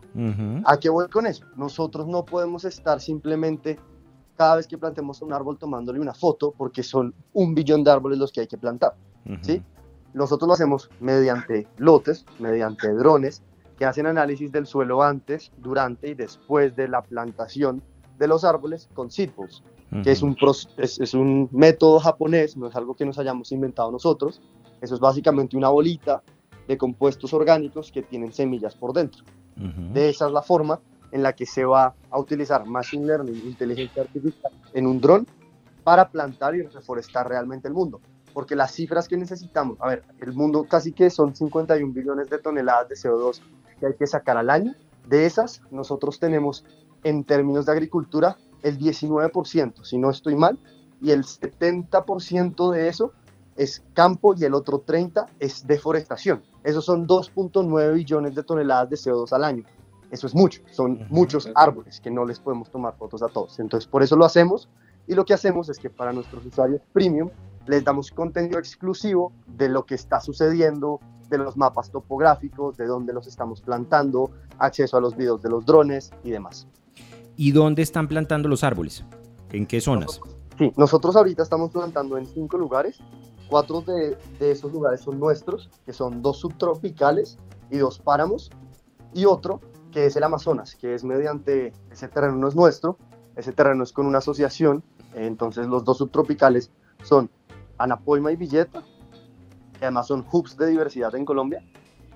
¿A 0.66 0.76
qué 0.76 0.90
voy 0.90 1.08
con 1.08 1.26
eso? 1.26 1.46
Nosotros 1.56 2.06
no 2.06 2.26
podemos 2.26 2.66
estar 2.66 3.00
simplemente 3.00 3.78
cada 4.38 4.54
vez 4.54 4.68
que 4.68 4.78
plantemos 4.78 5.20
un 5.20 5.32
árbol 5.32 5.58
tomándole 5.58 5.98
una 5.98 6.14
foto, 6.14 6.54
porque 6.56 6.84
son 6.84 7.12
un 7.32 7.56
billón 7.56 7.82
de 7.82 7.90
árboles 7.90 8.18
los 8.18 8.30
que 8.30 8.42
hay 8.42 8.46
que 8.46 8.56
plantar. 8.56 8.94
¿sí? 9.42 9.60
Nosotros 10.14 10.46
lo 10.46 10.54
hacemos 10.54 10.88
mediante 11.00 11.66
lotes, 11.76 12.24
mediante 12.38 12.88
drones, 12.94 13.42
que 13.76 13.84
hacen 13.84 14.06
análisis 14.06 14.52
del 14.52 14.66
suelo 14.66 15.02
antes, 15.02 15.50
durante 15.58 16.10
y 16.10 16.14
después 16.14 16.76
de 16.76 16.86
la 16.86 17.02
plantación 17.02 17.82
de 18.16 18.28
los 18.28 18.44
árboles 18.44 18.88
con 18.94 19.10
seedballs, 19.10 19.64
que 20.04 20.12
es 20.12 20.22
un, 20.22 20.36
es, 20.76 21.00
es 21.00 21.14
un 21.14 21.48
método 21.50 21.98
japonés, 21.98 22.56
no 22.56 22.68
es 22.68 22.76
algo 22.76 22.94
que 22.94 23.04
nos 23.04 23.18
hayamos 23.18 23.50
inventado 23.50 23.90
nosotros. 23.90 24.40
Eso 24.80 24.94
es 24.94 25.00
básicamente 25.00 25.56
una 25.56 25.68
bolita 25.68 26.22
de 26.68 26.78
compuestos 26.78 27.34
orgánicos 27.34 27.90
que 27.90 28.02
tienen 28.02 28.32
semillas 28.32 28.76
por 28.76 28.92
dentro. 28.92 29.24
De 29.56 30.08
esa 30.08 30.26
es 30.26 30.32
la 30.32 30.42
forma 30.42 30.78
en 31.12 31.22
la 31.22 31.32
que 31.32 31.46
se 31.46 31.64
va 31.64 31.94
a 32.10 32.18
utilizar 32.18 32.66
Machine 32.66 33.06
Learning, 33.06 33.34
inteligencia 33.46 34.02
artificial, 34.02 34.52
en 34.72 34.86
un 34.86 35.00
dron 35.00 35.26
para 35.84 36.08
plantar 36.08 36.54
y 36.54 36.62
reforestar 36.62 37.28
realmente 37.28 37.68
el 37.68 37.74
mundo. 37.74 38.00
Porque 38.34 38.54
las 38.54 38.72
cifras 38.72 39.08
que 39.08 39.16
necesitamos, 39.16 39.78
a 39.80 39.88
ver, 39.88 40.04
el 40.20 40.32
mundo 40.32 40.66
casi 40.68 40.92
que 40.92 41.10
son 41.10 41.34
51 41.34 41.92
billones 41.92 42.28
de 42.28 42.38
toneladas 42.38 42.88
de 42.88 42.94
CO2 42.94 43.40
que 43.80 43.86
hay 43.86 43.94
que 43.94 44.06
sacar 44.06 44.36
al 44.36 44.50
año. 44.50 44.74
De 45.06 45.24
esas, 45.24 45.62
nosotros 45.70 46.20
tenemos 46.20 46.64
en 47.04 47.24
términos 47.24 47.66
de 47.66 47.72
agricultura 47.72 48.36
el 48.62 48.78
19%, 48.78 49.84
si 49.84 49.98
no 49.98 50.10
estoy 50.10 50.34
mal, 50.36 50.58
y 51.00 51.12
el 51.12 51.24
70% 51.24 52.72
de 52.72 52.88
eso 52.88 53.12
es 53.56 53.82
campo 53.94 54.34
y 54.36 54.44
el 54.44 54.54
otro 54.54 54.84
30% 54.84 55.26
es 55.38 55.66
deforestación. 55.66 56.42
Esos 56.64 56.84
son 56.84 57.06
2.9 57.06 57.94
billones 57.94 58.34
de 58.34 58.42
toneladas 58.42 58.90
de 58.90 58.96
CO2 58.96 59.32
al 59.32 59.44
año. 59.44 59.64
Eso 60.10 60.26
es 60.26 60.34
mucho, 60.34 60.62
son 60.70 61.06
muchos 61.10 61.50
árboles 61.54 62.00
que 62.00 62.10
no 62.10 62.24
les 62.24 62.40
podemos 62.40 62.70
tomar 62.70 62.96
fotos 62.96 63.22
a 63.22 63.28
todos. 63.28 63.58
Entonces, 63.58 63.88
por 63.88 64.02
eso 64.02 64.16
lo 64.16 64.24
hacemos 64.24 64.68
y 65.06 65.14
lo 65.14 65.24
que 65.24 65.34
hacemos 65.34 65.68
es 65.68 65.78
que 65.78 65.90
para 65.90 66.12
nuestros 66.12 66.44
usuarios 66.46 66.80
premium 66.92 67.30
les 67.66 67.84
damos 67.84 68.10
contenido 68.10 68.58
exclusivo 68.58 69.32
de 69.46 69.68
lo 69.68 69.84
que 69.84 69.94
está 69.94 70.20
sucediendo, 70.20 71.00
de 71.28 71.36
los 71.36 71.56
mapas 71.58 71.90
topográficos, 71.90 72.78
de 72.78 72.86
dónde 72.86 73.12
los 73.12 73.26
estamos 73.26 73.60
plantando, 73.60 74.30
acceso 74.58 74.96
a 74.96 75.00
los 75.00 75.14
videos 75.14 75.42
de 75.42 75.50
los 75.50 75.66
drones 75.66 76.10
y 76.24 76.30
demás. 76.30 76.66
¿Y 77.36 77.52
dónde 77.52 77.82
están 77.82 78.08
plantando 78.08 78.48
los 78.48 78.64
árboles? 78.64 79.04
¿En 79.52 79.66
qué 79.66 79.80
zonas? 79.80 80.20
Sí, 80.56 80.72
nosotros 80.76 81.14
ahorita 81.16 81.42
estamos 81.42 81.70
plantando 81.70 82.16
en 82.16 82.26
cinco 82.26 82.56
lugares. 82.56 82.98
Cuatro 83.48 83.82
de, 83.82 84.16
de 84.38 84.50
esos 84.50 84.72
lugares 84.72 85.02
son 85.02 85.20
nuestros, 85.20 85.70
que 85.84 85.92
son 85.92 86.22
dos 86.22 86.38
subtropicales 86.38 87.38
y 87.70 87.78
dos 87.78 87.98
páramos, 87.98 88.50
y 89.14 89.24
otro 89.24 89.60
que 89.92 90.06
es 90.06 90.16
el 90.16 90.24
Amazonas, 90.24 90.74
que 90.74 90.94
es 90.94 91.04
mediante, 91.04 91.72
ese 91.90 92.08
terreno 92.08 92.36
no 92.36 92.48
es 92.48 92.54
nuestro, 92.54 92.98
ese 93.36 93.52
terreno 93.52 93.82
es 93.84 93.92
con 93.92 94.06
una 94.06 94.18
asociación, 94.18 94.82
entonces 95.14 95.66
los 95.66 95.84
dos 95.84 95.98
subtropicales 95.98 96.70
son 97.02 97.30
Anapoima 97.78 98.32
y 98.32 98.36
Villeta, 98.36 98.82
que 99.78 99.84
además 99.84 100.08
son 100.08 100.26
hubs 100.30 100.56
de 100.56 100.66
diversidad 100.66 101.14
en 101.14 101.24
Colombia, 101.24 101.62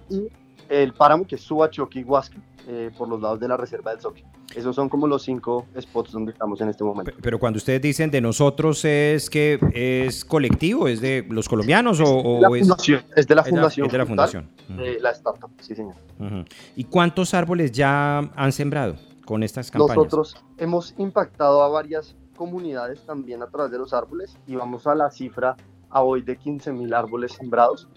y 0.08 0.28
el 0.68 0.92
páramo 0.92 1.26
que 1.26 1.36
es 1.36 1.42
Subachoque 1.42 2.00
y 2.00 2.04
Huasca, 2.04 2.38
eh, 2.66 2.90
por 2.96 3.08
los 3.08 3.20
lados 3.20 3.40
de 3.40 3.48
la 3.48 3.56
reserva 3.56 3.92
del 3.92 4.00
Soque. 4.00 4.24
Esos 4.54 4.76
son 4.76 4.88
como 4.88 5.06
los 5.06 5.22
cinco 5.22 5.66
spots 5.80 6.12
donde 6.12 6.32
estamos 6.32 6.60
en 6.60 6.68
este 6.68 6.84
momento. 6.84 7.12
Pero 7.20 7.38
cuando 7.38 7.56
ustedes 7.56 7.80
dicen 7.80 8.10
de 8.10 8.20
nosotros, 8.20 8.84
¿es 8.84 9.30
que 9.30 9.58
es 9.74 10.24
colectivo? 10.24 10.88
¿Es 10.88 11.00
de 11.00 11.26
los 11.28 11.48
colombianos 11.48 12.00
o, 12.00 12.54
es, 12.54 12.68
es, 13.16 13.26
de 13.26 13.34
la 13.34 13.44
fundación? 13.44 13.86
Es 13.86 13.92
de 13.92 13.98
la 13.98 14.06
fundación. 14.06 14.48
De 14.68 15.00
la 15.00 15.10
startup, 15.10 15.50
sí 15.60 15.74
señor. 15.74 15.94
¿Y 16.76 16.84
cuántos 16.84 17.34
árboles 17.34 17.72
ya 17.72 18.18
han 18.18 18.52
sembrado 18.52 18.96
con 19.24 19.42
estas 19.42 19.70
campañas? 19.70 19.96
Nosotros 19.96 20.36
hemos 20.58 20.94
impactado 20.98 21.62
a 21.62 21.68
varias 21.68 22.16
comunidades 22.36 23.04
también 23.06 23.42
a 23.42 23.46
través 23.46 23.72
de 23.72 23.78
los 23.78 23.92
árboles 23.92 24.36
y 24.46 24.56
vamos 24.56 24.86
a 24.86 24.94
la 24.94 25.10
cifra 25.10 25.56
a 25.90 26.02
hoy 26.02 26.22
de 26.22 26.36
15 26.36 26.72
mil 26.72 26.92
árboles 26.94 27.32
sembrados 27.32 27.88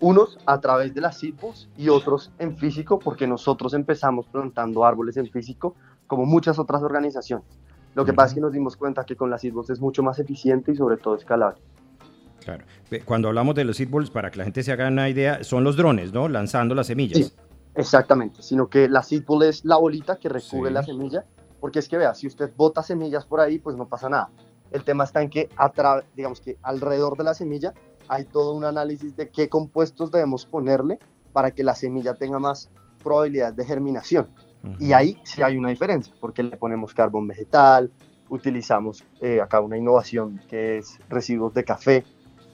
unos 0.00 0.38
a 0.46 0.60
través 0.60 0.94
de 0.94 1.00
las 1.00 1.18
CIPOS 1.18 1.68
y 1.76 1.88
otros 1.88 2.30
en 2.38 2.56
físico, 2.56 2.98
porque 2.98 3.26
nosotros 3.26 3.74
empezamos 3.74 4.26
plantando 4.26 4.84
árboles 4.84 5.16
en 5.16 5.28
físico, 5.28 5.74
como 6.06 6.26
muchas 6.26 6.58
otras 6.58 6.82
organizaciones. 6.82 7.46
Lo 7.94 8.04
que 8.04 8.12
pasa 8.12 8.28
es 8.28 8.34
que 8.34 8.40
nos 8.40 8.52
dimos 8.52 8.76
cuenta 8.76 9.04
que 9.04 9.16
con 9.16 9.30
las 9.30 9.40
seedballs 9.40 9.70
es 9.70 9.80
mucho 9.80 10.02
más 10.02 10.18
eficiente 10.18 10.72
y 10.72 10.76
sobre 10.76 10.96
todo 10.96 11.14
escalable. 11.14 11.60
Claro. 12.40 12.64
Cuando 13.04 13.28
hablamos 13.28 13.54
de 13.54 13.64
los 13.64 13.76
seedballs, 13.76 14.10
para 14.10 14.30
que 14.30 14.38
la 14.38 14.44
gente 14.44 14.62
se 14.62 14.72
haga 14.72 14.88
una 14.88 15.08
idea, 15.08 15.44
son 15.44 15.64
los 15.64 15.76
drones, 15.76 16.12
¿no? 16.12 16.28
Lanzando 16.28 16.74
las 16.74 16.88
semillas. 16.88 17.18
Sí, 17.18 17.32
exactamente. 17.74 18.42
Sino 18.42 18.68
que 18.68 18.88
la 18.88 19.02
seedball 19.02 19.44
es 19.44 19.64
la 19.64 19.76
bolita 19.76 20.16
que 20.16 20.28
recubre 20.28 20.70
la 20.70 20.82
semilla, 20.82 21.24
porque 21.60 21.78
es 21.78 21.88
que 21.88 21.96
vea, 21.96 22.14
si 22.14 22.26
usted 22.26 22.50
bota 22.56 22.82
semillas 22.82 23.24
por 23.24 23.40
ahí, 23.40 23.58
pues 23.58 23.76
no 23.76 23.86
pasa 23.86 24.08
nada. 24.08 24.28
El 24.72 24.82
tema 24.82 25.04
está 25.04 25.22
en 25.22 25.30
que, 25.30 25.48
digamos 26.16 26.40
que 26.40 26.58
alrededor 26.62 27.16
de 27.16 27.24
la 27.24 27.32
semilla 27.32 27.72
hay 28.08 28.24
todo 28.24 28.54
un 28.54 28.64
análisis 28.64 29.16
de 29.16 29.28
qué 29.28 29.48
compuestos 29.48 30.10
debemos 30.10 30.46
ponerle 30.46 30.98
para 31.32 31.50
que 31.50 31.64
la 31.64 31.74
semilla 31.74 32.14
tenga 32.14 32.38
más 32.38 32.70
probabilidad 33.02 33.52
de 33.52 33.64
germinación. 33.64 34.28
Y 34.78 34.94
ahí 34.94 35.18
sí 35.24 35.42
hay 35.42 35.58
una 35.58 35.68
diferencia, 35.68 36.14
porque 36.20 36.42
le 36.42 36.56
ponemos 36.56 36.94
carbón 36.94 37.28
vegetal, 37.28 37.92
utilizamos 38.30 39.04
eh, 39.20 39.42
acá 39.42 39.60
una 39.60 39.76
innovación 39.76 40.40
que 40.48 40.78
es 40.78 40.98
residuos 41.10 41.52
de 41.52 41.64
café, 41.64 42.02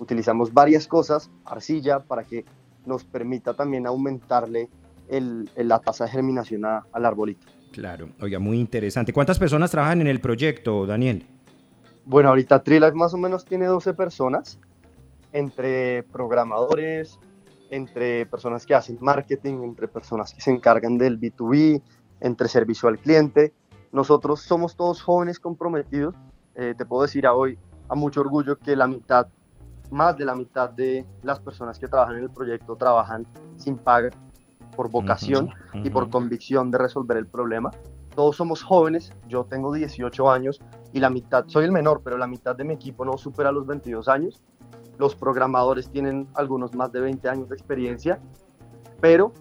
utilizamos 0.01 0.53
varias 0.53 0.89
cosas, 0.89 1.31
arcilla, 1.45 2.01
para 2.01 2.25
que 2.25 2.45
nos 2.85 3.05
permita 3.05 3.55
también 3.55 3.87
aumentarle 3.87 4.69
el, 5.09 5.49
la 5.55 5.79
tasa 5.79 6.05
de 6.07 6.11
germinación 6.11 6.65
al 6.65 7.05
arbolito. 7.05 7.47
Claro, 7.71 8.09
oiga, 8.21 8.41
muy 8.41 8.59
interesante. 8.59 9.13
¿Cuántas 9.13 9.39
personas 9.39 9.71
trabajan 9.71 10.01
en 10.01 10.09
el 10.09 10.21
proyecto, 10.21 10.87
Daniel? 10.87 11.27
Bueno, 12.05 12.31
ahorita 12.31 12.65
Trilac 12.65 12.95
más 12.95 13.15
o 13.15 13.19
menos 13.19 13.45
tiene 13.45 13.67
12 13.67 13.95
personas 13.95 14.59
entre 15.33 16.03
programadores, 16.05 17.19
entre 17.71 18.27
personas 18.27 18.67
que 18.67 18.75
hacen 18.75 18.99
marketing, 19.01 19.63
entre 19.63 19.89
personas 19.89 20.35
que 20.35 20.41
se 20.41 20.51
encargan 20.51 20.99
del 20.99 21.21
B2B, 21.21 21.83
entre 22.21 22.49
servicio 22.49 22.89
al 22.89 22.99
cliente. 22.99 23.55
Nosotros 23.93 24.41
somos 24.43 24.77
todos 24.77 25.03
jóvenes 25.03 25.39
comprometidos. 25.39 26.15
Eh, 26.55 26.75
te 26.77 26.85
puedo 26.85 27.03
decir 27.03 27.27
a 27.27 27.35
hoy, 27.35 27.59
a 27.89 27.95
mucho 27.95 28.21
orgullo, 28.21 28.59
que 28.59 28.77
la 28.77 28.87
mitad, 28.87 29.29
más 29.91 30.17
de 30.17 30.25
la 30.25 30.35
mitad 30.35 30.71
de 30.71 31.07
las 31.23 31.41
personas 31.41 31.79
que 31.79 31.89
trabajan 31.89 32.17
en 32.17 32.25
el 32.25 32.31
proyecto 32.31 32.77
trabajan 32.77 33.27
sin 33.57 33.77
paga, 33.77 34.11
por 34.77 34.91
vocación 34.91 35.51
y 35.75 35.91
por 35.91 36.11
convicción 36.11 36.71
de 36.71 36.79
resolver 36.79 37.17
el 37.17 37.27
problema. 37.27 37.71
Todos 38.15 38.37
somos 38.37 38.63
jóvenes, 38.63 39.13
yo 39.29 39.45
tengo 39.45 39.73
18 39.73 40.31
años 40.31 40.61
y 40.93 41.01
la 41.01 41.11
mitad, 41.11 41.45
soy 41.47 41.65
el 41.65 41.73
menor, 41.73 42.03
pero 42.03 42.19
la 42.19 42.27
mitad 42.27 42.57
de 42.57 42.65
mi 42.65 42.75
equipo 42.75 43.05
no 43.05 43.17
supera 43.17 43.53
los 43.53 43.67
22 43.67 44.09
años 44.09 44.43
los 45.01 45.17
programadores 45.17 45.89
tienen 45.89 46.29
algunos 46.35 46.75
más 46.75 46.93
de 46.93 47.01
20 47.01 47.27
años 47.27 47.49
de 47.49 47.57
experiencia, 47.57 48.21
pero 49.01 49.33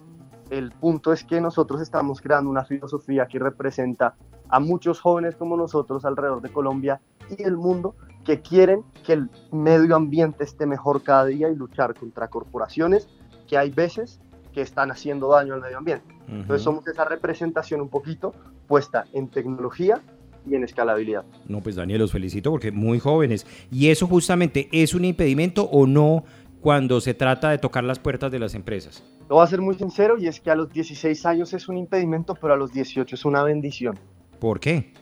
el 0.48 0.72
punto 0.72 1.12
es 1.12 1.22
que 1.22 1.38
nosotros 1.38 1.82
estamos 1.82 2.22
creando 2.22 2.50
una 2.50 2.64
filosofía 2.64 3.26
que 3.26 3.38
representa 3.38 4.16
a 4.48 4.58
muchos 4.58 5.00
jóvenes 5.00 5.36
como 5.36 5.58
nosotros 5.58 6.06
alrededor 6.06 6.40
de 6.40 6.48
Colombia 6.48 7.02
y 7.28 7.42
el 7.42 7.58
mundo 7.58 7.94
que 8.24 8.40
quieren 8.40 8.84
que 9.04 9.12
el 9.12 9.30
medio 9.52 9.96
ambiente 9.96 10.44
esté 10.44 10.64
mejor 10.64 11.02
cada 11.02 11.26
día 11.26 11.50
y 11.50 11.54
luchar 11.54 11.94
contra 11.94 12.28
corporaciones 12.28 13.06
que 13.46 13.58
hay 13.58 13.70
veces 13.70 14.18
que 14.54 14.62
están 14.62 14.90
haciendo 14.90 15.28
daño 15.28 15.52
al 15.52 15.60
medio 15.60 15.76
ambiente. 15.76 16.16
Entonces 16.26 16.62
somos 16.62 16.86
esa 16.88 17.04
representación 17.04 17.82
un 17.82 17.90
poquito 17.90 18.32
puesta 18.66 19.04
en 19.12 19.28
tecnología 19.28 20.00
y 20.48 20.54
en 20.54 20.64
escalabilidad. 20.64 21.24
No, 21.46 21.60
pues 21.60 21.76
Daniel, 21.76 22.00
los 22.00 22.12
felicito 22.12 22.50
porque 22.50 22.72
muy 22.72 22.98
jóvenes. 22.98 23.46
¿Y 23.70 23.88
eso 23.88 24.06
justamente 24.06 24.68
es 24.72 24.94
un 24.94 25.04
impedimento 25.04 25.64
o 25.64 25.86
no 25.86 26.24
cuando 26.60 27.00
se 27.00 27.14
trata 27.14 27.50
de 27.50 27.58
tocar 27.58 27.84
las 27.84 27.98
puertas 27.98 28.30
de 28.30 28.38
las 28.38 28.54
empresas? 28.54 29.02
Lo 29.28 29.36
voy 29.36 29.44
a 29.44 29.46
ser 29.46 29.60
muy 29.60 29.74
sincero 29.74 30.18
y 30.18 30.26
es 30.26 30.40
que 30.40 30.50
a 30.50 30.54
los 30.54 30.72
16 30.72 31.24
años 31.26 31.52
es 31.52 31.68
un 31.68 31.78
impedimento, 31.78 32.34
pero 32.34 32.54
a 32.54 32.56
los 32.56 32.72
18 32.72 33.14
es 33.14 33.24
una 33.24 33.42
bendición. 33.42 33.98
¿Por 34.38 34.60
qué? 34.60 34.92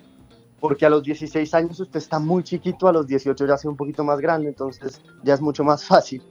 Porque 0.61 0.85
a 0.85 0.91
los 0.91 1.03
16 1.03 1.55
años 1.55 1.81
usted 1.81 1.99
está 1.99 2.19
muy 2.19 2.43
chiquito, 2.43 2.89
a 2.89 2.93
los 2.93 3.07
18 3.07 3.47
ya 3.47 3.55
es 3.55 3.65
un 3.65 3.77
poquito 3.77 4.05
más 4.05 4.21
grande, 4.21 4.49
entonces 4.49 5.01
ya 5.23 5.35
es 5.35 5.41
mucho 5.41 5.65
más 5.65 5.85
fácil. 5.87 6.23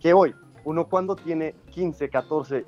¿Qué 0.00 0.12
voy? 0.12 0.34
uno 0.64 0.86
cuando 0.86 1.16
tiene 1.16 1.54
15, 1.70 2.08
14, 2.08 2.64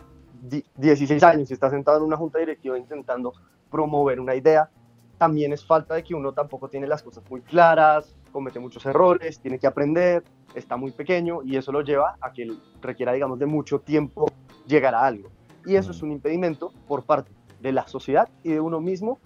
16 0.77 1.23
años 1.23 1.51
y 1.51 1.55
está 1.55 1.71
sentado 1.71 1.99
en 1.99 2.05
una 2.05 2.17
junta 2.17 2.39
directiva 2.39 2.79
intentando 2.79 3.33
promover 3.71 4.21
una 4.21 4.35
idea, 4.35 4.69
también 5.19 5.53
es 5.53 5.65
falta 5.65 5.95
de 5.95 6.03
que 6.03 6.15
uno 6.15 6.33
tampoco 6.33 6.69
tiene 6.69 6.87
las 6.87 7.03
cosas 7.03 7.23
muy 7.31 7.41
claras, 7.41 8.17
comete 8.33 8.59
muchos 8.59 8.85
errores, 8.87 9.41
tiene 9.41 9.59
que 9.59 9.67
aprender, 9.67 10.25
está 10.55 10.77
muy 10.77 10.91
pequeño 10.91 11.43
y 11.45 11.57
eso 11.57 11.73
lo 11.73 11.83
lleva 11.83 12.17
a 12.21 12.33
que 12.33 12.53
requiera, 12.81 13.13
digamos, 13.13 13.39
de 13.39 13.47
mucho 13.47 13.81
tiempo 13.81 14.27
llegar 14.67 14.95
a 14.95 15.05
algo. 15.05 15.31
Y 15.67 15.77
eso 15.77 15.93
es 15.93 16.03
un 16.03 16.13
impedimento 16.13 16.73
por 16.89 17.05
parte 17.05 17.33
de 17.61 17.73
la 17.73 17.87
sociedad 17.87 18.29
y 18.43 18.51
de 18.51 18.61
uno 18.61 18.81
mismo, 18.81 19.19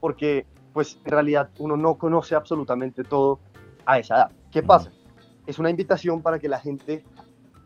porque 0.00 0.46
pues 0.72 0.98
en 1.04 1.10
realidad 1.10 1.50
uno 1.58 1.76
no 1.76 1.96
conoce 1.96 2.34
absolutamente 2.34 3.04
todo 3.04 3.38
a 3.86 3.98
esa 3.98 4.16
edad. 4.16 4.32
¿Qué 4.50 4.62
pasa? 4.62 4.90
Es 5.46 5.58
una 5.58 5.70
invitación 5.70 6.22
para 6.22 6.38
que 6.38 6.48
la 6.48 6.58
gente 6.58 7.04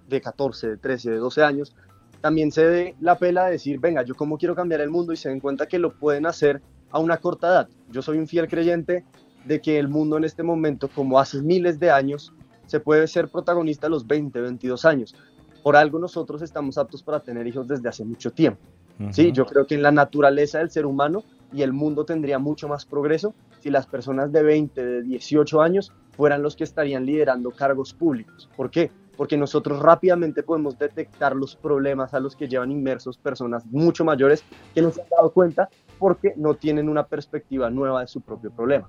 de 0.08 0.20
14, 0.20 0.68
de 0.68 0.76
13, 0.76 1.10
de 1.12 1.16
12 1.16 1.42
años 1.42 1.76
también 2.20 2.50
se 2.50 2.64
dé 2.64 2.96
la 3.00 3.16
pela 3.16 3.46
de 3.46 3.52
decir, 3.52 3.78
venga, 3.78 4.02
yo 4.02 4.14
cómo 4.14 4.38
quiero 4.38 4.54
cambiar 4.54 4.80
el 4.80 4.90
mundo 4.90 5.12
y 5.12 5.16
se 5.16 5.28
den 5.28 5.40
cuenta 5.40 5.66
que 5.66 5.78
lo 5.78 5.94
pueden 5.94 6.26
hacer 6.26 6.60
a 6.90 6.98
una 6.98 7.18
corta 7.18 7.48
edad. 7.48 7.68
Yo 7.90 8.02
soy 8.02 8.18
un 8.18 8.26
fiel 8.26 8.48
creyente 8.48 9.04
de 9.44 9.60
que 9.60 9.78
el 9.78 9.88
mundo 9.88 10.16
en 10.16 10.24
este 10.24 10.42
momento, 10.42 10.88
como 10.88 11.18
hace 11.18 11.40
miles 11.42 11.78
de 11.78 11.90
años, 11.90 12.32
se 12.66 12.80
puede 12.80 13.06
ser 13.06 13.28
protagonista 13.28 13.86
a 13.86 13.90
los 13.90 14.06
20, 14.06 14.40
22 14.40 14.84
años. 14.84 15.14
Por 15.62 15.76
algo 15.76 15.98
nosotros 15.98 16.42
estamos 16.42 16.78
aptos 16.78 17.02
para 17.02 17.20
tener 17.20 17.46
hijos 17.46 17.66
desde 17.66 17.88
hace 17.88 18.04
mucho 18.04 18.30
tiempo. 18.30 18.60
Sí, 19.10 19.30
yo 19.30 19.46
creo 19.46 19.64
que 19.64 19.76
en 19.76 19.82
la 19.82 19.92
naturaleza 19.92 20.58
del 20.58 20.70
ser 20.70 20.84
humano 20.84 21.22
y 21.52 21.62
el 21.62 21.72
mundo 21.72 22.04
tendría 22.04 22.40
mucho 22.40 22.66
más 22.66 22.84
progreso 22.84 23.32
si 23.60 23.70
las 23.70 23.86
personas 23.86 24.32
de 24.32 24.42
20, 24.42 24.84
de 24.84 25.02
18 25.02 25.62
años 25.62 25.92
fueran 26.16 26.42
los 26.42 26.56
que 26.56 26.64
estarían 26.64 27.06
liderando 27.06 27.52
cargos 27.52 27.94
públicos. 27.94 28.50
¿Por 28.56 28.70
qué? 28.70 28.90
Porque 29.16 29.36
nosotros 29.36 29.80
rápidamente 29.80 30.42
podemos 30.42 30.78
detectar 30.78 31.36
los 31.36 31.54
problemas 31.54 32.12
a 32.12 32.20
los 32.20 32.34
que 32.34 32.48
llevan 32.48 32.72
inmersos 32.72 33.18
personas 33.18 33.64
mucho 33.66 34.04
mayores 34.04 34.42
que 34.74 34.82
no 34.82 34.90
se 34.90 35.02
han 35.02 35.08
dado 35.16 35.30
cuenta 35.30 35.68
porque 35.98 36.32
no 36.36 36.54
tienen 36.54 36.88
una 36.88 37.06
perspectiva 37.06 37.70
nueva 37.70 38.02
de 38.02 38.06
su 38.06 38.20
propio 38.20 38.50
problema. 38.50 38.88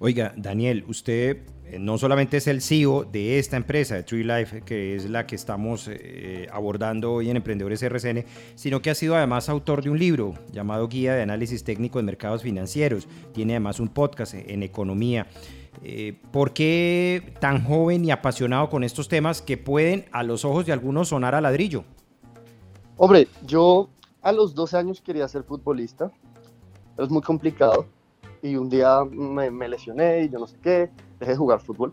Oiga, 0.00 0.32
Daniel, 0.36 0.84
usted 0.88 1.38
eh, 1.66 1.78
no 1.78 1.98
solamente 1.98 2.36
es 2.36 2.46
el 2.46 2.60
CEO 2.60 3.04
de 3.04 3.38
esta 3.38 3.56
empresa, 3.56 3.94
de 3.94 4.02
Tree 4.02 4.24
Life, 4.24 4.62
que 4.62 4.96
es 4.96 5.08
la 5.08 5.26
que 5.26 5.36
estamos 5.36 5.88
eh, 5.90 6.48
abordando 6.52 7.12
hoy 7.14 7.30
en 7.30 7.36
Emprendedores 7.36 7.82
RCN, 7.82 8.24
sino 8.54 8.82
que 8.82 8.90
ha 8.90 8.94
sido 8.94 9.16
además 9.16 9.48
autor 9.48 9.82
de 9.82 9.90
un 9.90 9.98
libro 9.98 10.34
llamado 10.52 10.88
Guía 10.88 11.14
de 11.14 11.22
Análisis 11.22 11.64
Técnico 11.64 11.98
de 11.98 12.04
Mercados 12.04 12.42
Financieros. 12.42 13.08
Tiene 13.32 13.54
además 13.54 13.80
un 13.80 13.88
podcast 13.88 14.34
en 14.34 14.62
economía. 14.62 15.26
Eh, 15.82 16.14
¿Por 16.30 16.52
qué 16.52 17.34
tan 17.40 17.64
joven 17.64 18.04
y 18.04 18.10
apasionado 18.10 18.68
con 18.68 18.84
estos 18.84 19.08
temas 19.08 19.42
que 19.42 19.56
pueden 19.56 20.06
a 20.12 20.22
los 20.22 20.44
ojos 20.44 20.66
de 20.66 20.72
algunos 20.72 21.08
sonar 21.08 21.34
a 21.34 21.40
ladrillo? 21.40 21.84
Hombre, 22.96 23.26
yo 23.44 23.90
a 24.24 24.32
los 24.32 24.54
12 24.54 24.78
años 24.78 25.00
quería 25.02 25.28
ser 25.28 25.44
futbolista. 25.44 26.10
Es 26.96 27.10
muy 27.10 27.20
complicado 27.20 27.86
y 28.42 28.56
un 28.56 28.68
día 28.68 29.04
me, 29.04 29.68
lesioné 29.68 30.24
y 30.24 30.28
yo 30.30 30.38
no 30.38 30.46
sé 30.46 30.56
qué, 30.62 30.90
dejé 31.20 31.32
de 31.32 31.36
jugar 31.36 31.60
fútbol. 31.60 31.92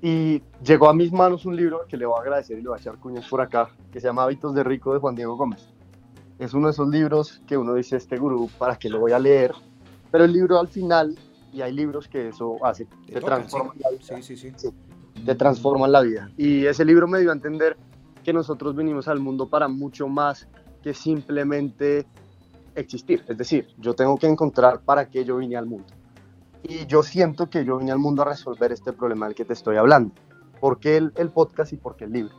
Y 0.00 0.42
llegó 0.64 0.88
a 0.88 0.94
mis 0.94 1.12
manos 1.12 1.44
un 1.44 1.56
libro 1.56 1.84
que 1.88 1.96
le 1.96 2.06
voy 2.06 2.16
a 2.18 2.22
agradecer 2.22 2.58
y 2.58 2.62
le 2.62 2.68
voy 2.68 2.78
a 2.78 2.80
echar 2.80 2.98
cuñas 2.98 3.28
por 3.28 3.40
acá, 3.40 3.70
que 3.92 4.00
se 4.00 4.06
llama 4.06 4.22
Hábitos 4.22 4.54
de 4.54 4.62
Rico 4.62 4.92
de 4.94 5.00
Juan 5.00 5.14
Diego 5.16 5.36
Gómez. 5.36 5.68
Es 6.38 6.54
uno 6.54 6.68
de 6.68 6.72
esos 6.72 6.88
libros 6.88 7.42
que 7.46 7.56
uno 7.56 7.74
dice, 7.74 7.96
este 7.96 8.16
gurú, 8.16 8.48
¿para 8.58 8.76
qué 8.76 8.88
lo 8.88 9.00
voy 9.00 9.12
a 9.12 9.18
leer? 9.18 9.52
Pero 10.10 10.24
el 10.24 10.32
libro 10.32 10.58
al 10.58 10.68
final, 10.68 11.18
y 11.52 11.60
hay 11.60 11.72
libros 11.72 12.08
que 12.08 12.28
eso 12.28 12.56
hace, 12.64 12.86
te, 13.06 13.20
transforman 13.20 13.76
la 13.80 13.90
vida. 13.90 14.22
Sí, 14.22 14.36
sí, 14.36 14.52
sí. 14.56 14.68
te 15.24 15.34
transforman 15.34 15.92
la 15.92 16.00
vida. 16.02 16.30
Y 16.36 16.66
ese 16.66 16.84
libro 16.84 17.06
me 17.08 17.20
dio 17.20 17.30
a 17.30 17.34
entender 17.34 17.76
que 18.22 18.32
nosotros 18.32 18.74
venimos 18.74 19.08
al 19.08 19.20
mundo 19.20 19.48
para 19.48 19.68
mucho 19.68 20.08
más 20.08 20.48
que 20.82 20.94
simplemente 20.94 22.06
existir. 22.74 23.24
Es 23.28 23.38
decir, 23.38 23.68
yo 23.78 23.94
tengo 23.94 24.16
que 24.16 24.26
encontrar 24.26 24.80
para 24.80 25.08
qué 25.08 25.24
yo 25.24 25.36
vine 25.38 25.56
al 25.56 25.66
mundo. 25.66 25.86
Y 26.62 26.86
yo 26.86 27.02
siento 27.02 27.50
que 27.50 27.64
yo 27.64 27.78
vine 27.78 27.92
al 27.92 27.98
mundo 27.98 28.22
a 28.22 28.26
resolver 28.26 28.72
este 28.72 28.92
problema 28.92 29.26
del 29.26 29.34
que 29.34 29.44
te 29.44 29.52
estoy 29.52 29.76
hablando. 29.76 30.14
¿Por 30.60 30.78
qué 30.78 30.96
el, 30.96 31.30
podcast 31.30 31.72
y 31.72 31.76
por 31.76 31.96
qué 31.96 32.04
el 32.04 32.12
libro? 32.12 32.34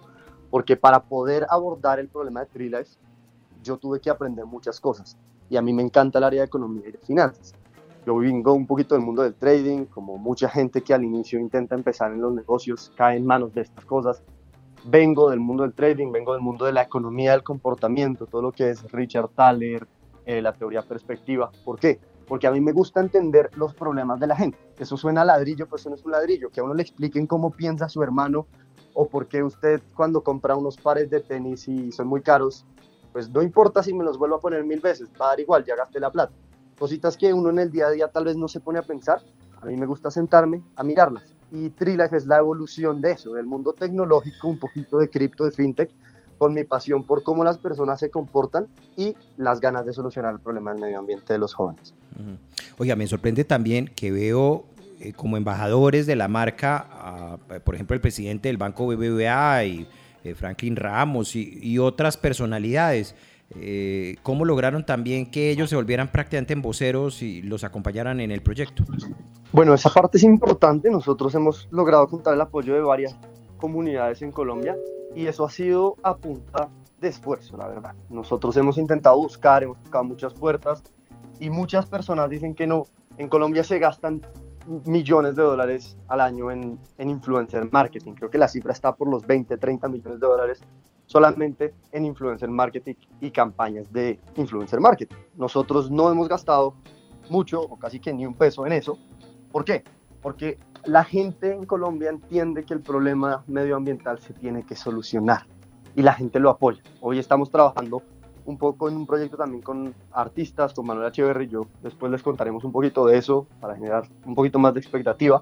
Porque 0.49 0.77
para 0.77 1.03
poder 1.03 1.45
abordar 1.49 1.99
el 1.99 2.07
problema 2.07 2.41
de 2.41 2.45
Trilife, 2.45 2.97
yo 3.61 3.77
tuve 3.77 3.99
que 3.99 4.09
aprender 4.09 4.45
muchas 4.45 4.79
cosas. 4.79 5.17
Y 5.49 5.57
a 5.57 5.61
mí 5.61 5.73
me 5.73 5.83
encanta 5.83 6.19
el 6.19 6.23
área 6.23 6.41
de 6.41 6.45
economía 6.45 6.87
y 6.87 6.91
de 6.93 6.99
finanzas. 6.99 7.53
Yo 8.05 8.15
vengo 8.17 8.53
un 8.53 8.67
poquito 8.67 8.95
del 8.95 9.03
mundo 9.03 9.23
del 9.23 9.35
trading, 9.35 9.85
como 9.85 10.17
mucha 10.17 10.49
gente 10.49 10.81
que 10.81 10.93
al 10.93 11.03
inicio 11.03 11.39
intenta 11.39 11.75
empezar 11.75 12.11
en 12.11 12.21
los 12.21 12.33
negocios, 12.33 12.91
cae 12.95 13.17
en 13.17 13.25
manos 13.25 13.53
de 13.53 13.61
estas 13.61 13.85
cosas. 13.85 14.23
Vengo 14.85 15.29
del 15.29 15.39
mundo 15.39 15.63
del 15.63 15.73
trading, 15.73 16.11
vengo 16.11 16.33
del 16.33 16.41
mundo 16.41 16.65
de 16.65 16.73
la 16.73 16.81
economía 16.81 17.31
del 17.31 17.43
comportamiento, 17.43 18.25
todo 18.25 18.41
lo 18.41 18.51
que 18.51 18.69
es 18.69 18.83
Richard 18.91 19.29
Thaler, 19.29 19.87
eh, 20.25 20.41
la 20.41 20.51
teoría 20.51 20.81
perspectiva. 20.81 21.49
¿Por 21.63 21.79
qué? 21.79 22.01
Porque 22.27 22.47
a 22.47 22.51
mí 22.51 22.59
me 22.59 22.73
gusta 22.73 22.99
entender 22.99 23.49
los 23.55 23.73
problemas 23.73 24.19
de 24.19 24.27
la 24.27 24.35
gente. 24.35 24.57
Eso 24.77 24.97
suena 24.97 25.21
a 25.21 25.25
ladrillo, 25.25 25.67
pues 25.67 25.83
eso 25.83 25.89
no 25.89 25.95
es 25.95 26.03
un 26.03 26.11
ladrillo. 26.11 26.49
Que 26.49 26.59
a 26.59 26.63
uno 26.63 26.73
le 26.73 26.81
expliquen 26.81 27.27
cómo 27.27 27.51
piensa 27.51 27.87
su 27.87 28.03
hermano 28.03 28.45
o 28.93 29.07
por 29.07 29.27
qué 29.27 29.41
usted 29.41 29.81
cuando 29.95 30.21
compra 30.21 30.55
unos 30.55 30.75
pares 30.75 31.09
de 31.09 31.21
tenis 31.21 31.67
y 31.69 31.91
son 31.93 32.07
muy 32.07 32.21
caros, 32.21 32.65
pues 33.13 33.29
no 33.29 33.41
importa 33.41 33.83
si 33.83 33.93
me 33.93 34.03
los 34.03 34.17
vuelvo 34.17 34.35
a 34.35 34.39
poner 34.39 34.65
mil 34.65 34.81
veces, 34.81 35.09
va 35.19 35.27
a 35.27 35.29
dar 35.29 35.39
igual, 35.39 35.63
ya 35.63 35.75
gasté 35.75 35.99
la 35.99 36.11
plata. 36.11 36.33
Cositas 36.77 37.15
que 37.15 37.33
uno 37.33 37.49
en 37.51 37.59
el 37.59 37.71
día 37.71 37.87
a 37.87 37.91
día 37.91 38.07
tal 38.09 38.25
vez 38.25 38.35
no 38.35 38.49
se 38.49 38.59
pone 38.59 38.79
a 38.79 38.83
pensar. 38.83 39.21
A 39.61 39.65
mí 39.65 39.77
me 39.77 39.85
gusta 39.85 40.11
sentarme 40.11 40.61
a 40.75 40.83
mirarlas. 40.83 41.33
Y 41.53 41.69
Trilife 41.69 42.17
es 42.17 42.25
la 42.25 42.39
evolución 42.39 42.99
de 42.99 43.11
eso, 43.11 43.33
del 43.33 43.45
mundo 43.45 43.73
tecnológico, 43.73 44.47
un 44.47 44.57
poquito 44.57 44.97
de 44.97 45.07
cripto, 45.07 45.45
de 45.45 45.51
fintech, 45.51 45.91
con 46.39 46.55
mi 46.55 46.63
pasión 46.63 47.03
por 47.03 47.21
cómo 47.21 47.43
las 47.43 47.59
personas 47.59 47.99
se 47.99 48.09
comportan 48.09 48.65
y 48.97 49.15
las 49.37 49.61
ganas 49.61 49.85
de 49.85 49.93
solucionar 49.93 50.33
el 50.33 50.39
problema 50.39 50.71
del 50.71 50.81
medio 50.81 50.97
ambiente 50.97 51.31
de 51.31 51.37
los 51.37 51.53
jóvenes. 51.53 51.93
Oiga, 52.79 52.95
me 52.95 53.05
sorprende 53.05 53.43
también 53.43 53.87
que 53.95 54.11
veo 54.11 54.65
eh, 54.99 55.13
como 55.13 55.37
embajadores 55.37 56.07
de 56.07 56.15
la 56.15 56.27
marca, 56.27 57.37
por 57.63 57.75
ejemplo, 57.75 57.93
el 57.93 58.01
presidente 58.01 58.49
del 58.49 58.57
Banco 58.57 58.87
BBVA 58.87 59.63
y 59.63 59.87
eh, 60.23 60.33
Franklin 60.35 60.75
Ramos 60.75 61.35
y, 61.35 61.77
otras 61.77 62.17
personalidades. 62.17 63.13
Eh, 63.55 64.15
¿Cómo 64.23 64.45
lograron 64.45 64.85
también 64.85 65.29
que 65.29 65.51
ellos 65.51 65.69
se 65.69 65.75
volvieran 65.75 66.11
prácticamente 66.11 66.55
voceros 66.55 67.21
y 67.21 67.41
los 67.41 67.63
acompañaran 67.63 68.19
en 68.19 68.31
el 68.31 68.41
proyecto? 68.41 68.83
Bueno, 69.51 69.73
esa 69.73 69.89
parte 69.89 70.17
es 70.17 70.23
importante. 70.23 70.89
Nosotros 70.89 71.35
hemos 71.35 71.67
logrado 71.71 72.07
juntar 72.07 72.33
el 72.33 72.41
apoyo 72.41 72.73
de 72.73 72.81
varias 72.81 73.15
comunidades 73.57 74.21
en 74.21 74.31
Colombia 74.31 74.75
y 75.15 75.27
eso 75.27 75.45
ha 75.45 75.49
sido 75.49 75.95
a 76.03 76.17
punta 76.17 76.69
de 76.99 77.09
esfuerzo, 77.09 77.57
la 77.57 77.67
verdad. 77.67 77.93
Nosotros 78.09 78.57
hemos 78.57 78.77
intentado 78.77 79.17
buscar, 79.17 79.63
hemos 79.63 79.81
tocado 79.83 80.03
muchas 80.05 80.33
puertas 80.33 80.83
y 81.39 81.49
muchas 81.49 81.85
personas 81.85 82.29
dicen 82.29 82.55
que 82.55 82.65
no. 82.65 82.87
En 83.17 83.27
Colombia 83.27 83.63
se 83.63 83.77
gastan 83.77 84.21
millones 84.85 85.35
de 85.35 85.43
dólares 85.43 85.97
al 86.07 86.21
año 86.21 86.49
en, 86.49 86.79
en 86.97 87.09
influencer 87.09 87.69
marketing. 87.71 88.13
Creo 88.13 88.29
que 88.29 88.37
la 88.37 88.47
cifra 88.47 88.71
está 88.71 88.95
por 88.95 89.09
los 89.09 89.27
20, 89.27 89.57
30 89.57 89.87
millones 89.89 90.19
de 90.19 90.27
dólares 90.27 90.61
solamente 91.05 91.73
en 91.91 92.05
influencer 92.05 92.49
marketing 92.49 92.95
y 93.21 93.31
campañas 93.31 93.91
de 93.91 94.19
influencer 94.35 94.79
marketing. 94.79 95.15
Nosotros 95.35 95.91
no 95.91 96.09
hemos 96.11 96.27
gastado 96.27 96.75
mucho 97.29 97.61
o 97.61 97.77
casi 97.77 97.99
que 97.99 98.13
ni 98.13 98.25
un 98.25 98.33
peso 98.33 98.65
en 98.65 98.73
eso. 98.73 98.97
¿Por 99.51 99.65
qué? 99.65 99.83
Porque 100.21 100.57
la 100.85 101.03
gente 101.03 101.53
en 101.53 101.65
Colombia 101.65 102.09
entiende 102.09 102.63
que 102.63 102.73
el 102.73 102.81
problema 102.81 103.43
medioambiental 103.47 104.19
se 104.19 104.33
tiene 104.33 104.63
que 104.63 104.75
solucionar 104.75 105.45
y 105.95 106.01
la 106.01 106.13
gente 106.13 106.39
lo 106.39 106.49
apoya. 106.49 106.81
Hoy 107.01 107.19
estamos 107.19 107.49
trabajando 107.51 108.01
un 108.45 108.57
poco 108.57 108.89
en 108.89 108.97
un 108.97 109.05
proyecto 109.05 109.37
también 109.37 109.61
con 109.61 109.93
artistas, 110.11 110.73
con 110.73 110.85
Manuel 110.85 111.07
Echeverry, 111.07 111.47
yo 111.47 111.67
después 111.81 112.11
les 112.11 112.21
contaremos 112.21 112.63
un 112.63 112.71
poquito 112.71 113.05
de 113.05 113.17
eso 113.17 113.47
para 113.61 113.75
generar 113.75 114.07
un 114.25 114.35
poquito 114.35 114.59
más 114.59 114.73
de 114.73 114.81
expectativa, 114.81 115.41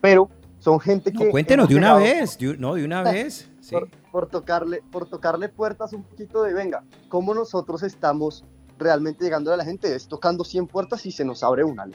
pero 0.00 0.28
son 0.58 0.80
gente 0.80 1.12
que... 1.12 1.30
cuéntenos 1.30 1.68
de 1.68 1.76
una 1.76 1.94
vez, 1.94 2.38
no, 2.58 2.74
de 2.74 2.84
una 2.84 3.02
vez. 3.02 3.50
Por, 4.12 4.28
tocarle, 4.28 4.82
por 4.90 5.08
tocarle 5.08 5.48
puertas 5.48 5.92
un 5.92 6.02
poquito 6.02 6.42
de, 6.42 6.52
venga, 6.52 6.84
¿cómo 7.08 7.32
nosotros 7.32 7.82
estamos 7.82 8.44
realmente 8.78 9.24
llegando 9.24 9.52
a 9.52 9.56
la 9.56 9.64
gente? 9.64 9.94
Es 9.94 10.08
tocando 10.08 10.44
100 10.44 10.66
puertas 10.66 11.06
y 11.06 11.12
se 11.12 11.24
nos 11.24 11.42
abre 11.42 11.64
una. 11.64 11.88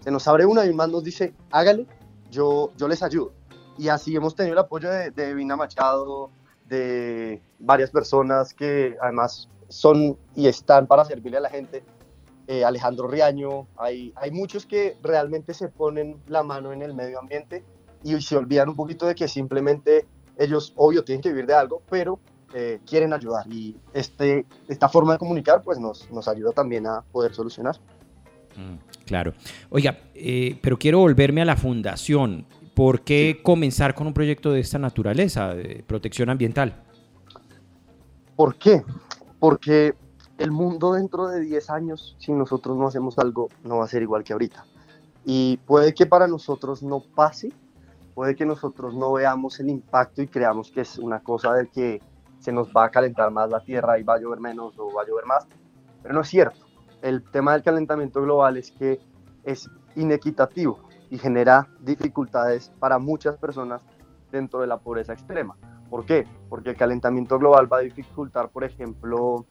Se 0.00 0.10
nos 0.10 0.26
abre 0.28 0.46
una 0.46 0.64
y 0.64 0.72
más 0.72 0.88
nos 0.88 1.04
dice, 1.04 1.34
hágale, 1.50 1.86
yo, 2.30 2.72
yo 2.76 2.88
les 2.88 3.02
ayudo. 3.02 3.32
Y 3.76 3.88
así 3.88 4.16
hemos 4.16 4.34
tenido 4.34 4.54
el 4.54 4.58
apoyo 4.58 4.90
de, 4.90 5.10
de 5.10 5.34
Vina 5.34 5.56
Machado, 5.56 6.30
de 6.68 7.42
varias 7.58 7.90
personas 7.90 8.54
que 8.54 8.96
además 9.00 9.48
son 9.68 10.18
y 10.34 10.46
están 10.46 10.86
para 10.86 11.04
servirle 11.04 11.38
a 11.38 11.42
la 11.42 11.50
gente. 11.50 11.84
Eh, 12.46 12.64
Alejandro 12.64 13.08
Riaño, 13.08 13.66
hay, 13.76 14.12
hay 14.16 14.30
muchos 14.30 14.64
que 14.64 14.96
realmente 15.02 15.52
se 15.52 15.68
ponen 15.68 16.22
la 16.28 16.42
mano 16.42 16.72
en 16.72 16.80
el 16.80 16.94
medio 16.94 17.18
ambiente 17.18 17.62
y 18.02 18.18
se 18.22 18.36
olvidan 18.36 18.70
un 18.70 18.76
poquito 18.76 19.06
de 19.06 19.14
que 19.14 19.28
simplemente 19.28 20.06
ellos, 20.38 20.72
obvio, 20.76 21.04
tienen 21.04 21.20
que 21.20 21.30
vivir 21.30 21.46
de 21.46 21.54
algo, 21.54 21.82
pero 21.90 22.18
eh, 22.54 22.80
quieren 22.86 23.12
ayudar. 23.12 23.46
Y 23.52 23.76
este, 23.92 24.46
esta 24.68 24.88
forma 24.88 25.12
de 25.12 25.18
comunicar 25.18 25.62
pues 25.62 25.78
nos, 25.78 26.10
nos 26.10 26.28
ayuda 26.28 26.52
también 26.52 26.86
a 26.86 27.02
poder 27.02 27.34
solucionar. 27.34 27.76
Mm, 28.56 29.04
claro. 29.04 29.34
Oiga, 29.70 29.98
eh, 30.14 30.58
pero 30.62 30.78
quiero 30.78 31.00
volverme 31.00 31.42
a 31.42 31.44
la 31.44 31.56
fundación. 31.56 32.46
¿Por 32.74 33.02
qué 33.02 33.40
comenzar 33.42 33.94
con 33.94 34.06
un 34.06 34.14
proyecto 34.14 34.52
de 34.52 34.60
esta 34.60 34.78
naturaleza, 34.78 35.54
de 35.54 35.82
protección 35.86 36.30
ambiental? 36.30 36.84
¿Por 38.36 38.56
qué? 38.56 38.84
Porque 39.40 39.94
el 40.38 40.52
mundo 40.52 40.92
dentro 40.92 41.26
de 41.26 41.40
10 41.40 41.70
años, 41.70 42.16
si 42.18 42.32
nosotros 42.32 42.76
no 42.76 42.86
hacemos 42.86 43.18
algo, 43.18 43.48
no 43.64 43.78
va 43.78 43.84
a 43.84 43.88
ser 43.88 44.02
igual 44.02 44.22
que 44.22 44.32
ahorita. 44.32 44.64
Y 45.24 45.58
puede 45.66 45.92
que 45.92 46.06
para 46.06 46.28
nosotros 46.28 46.82
no 46.82 47.00
pase, 47.00 47.52
puede 48.18 48.34
que 48.34 48.44
nosotros 48.44 48.96
no 48.96 49.12
veamos 49.12 49.60
el 49.60 49.70
impacto 49.70 50.22
y 50.22 50.26
creamos 50.26 50.72
que 50.72 50.80
es 50.80 50.98
una 50.98 51.20
cosa 51.20 51.52
de 51.52 51.68
que 51.68 52.02
se 52.40 52.50
nos 52.50 52.72
va 52.72 52.86
a 52.86 52.90
calentar 52.90 53.30
más 53.30 53.48
la 53.48 53.60
tierra 53.60 53.96
y 53.96 54.02
va 54.02 54.14
a 54.14 54.18
llover 54.18 54.40
menos 54.40 54.76
o 54.76 54.92
va 54.92 55.02
a 55.02 55.06
llover 55.06 55.24
más, 55.24 55.46
pero 56.02 56.14
no 56.14 56.22
es 56.22 56.28
cierto. 56.28 56.66
El 57.00 57.22
tema 57.22 57.52
del 57.52 57.62
calentamiento 57.62 58.20
global 58.20 58.56
es 58.56 58.72
que 58.72 58.98
es 59.44 59.70
inequitativo 59.94 60.80
y 61.10 61.18
genera 61.18 61.68
dificultades 61.78 62.72
para 62.80 62.98
muchas 62.98 63.36
personas 63.36 63.82
dentro 64.32 64.62
de 64.62 64.66
la 64.66 64.78
pobreza 64.78 65.12
extrema. 65.12 65.56
¿Por 65.88 66.04
qué? 66.04 66.26
Porque 66.48 66.70
el 66.70 66.76
calentamiento 66.76 67.38
global 67.38 67.72
va 67.72 67.76
a 67.76 67.82
dificultar, 67.82 68.48
por 68.48 68.64
ejemplo, 68.64 69.46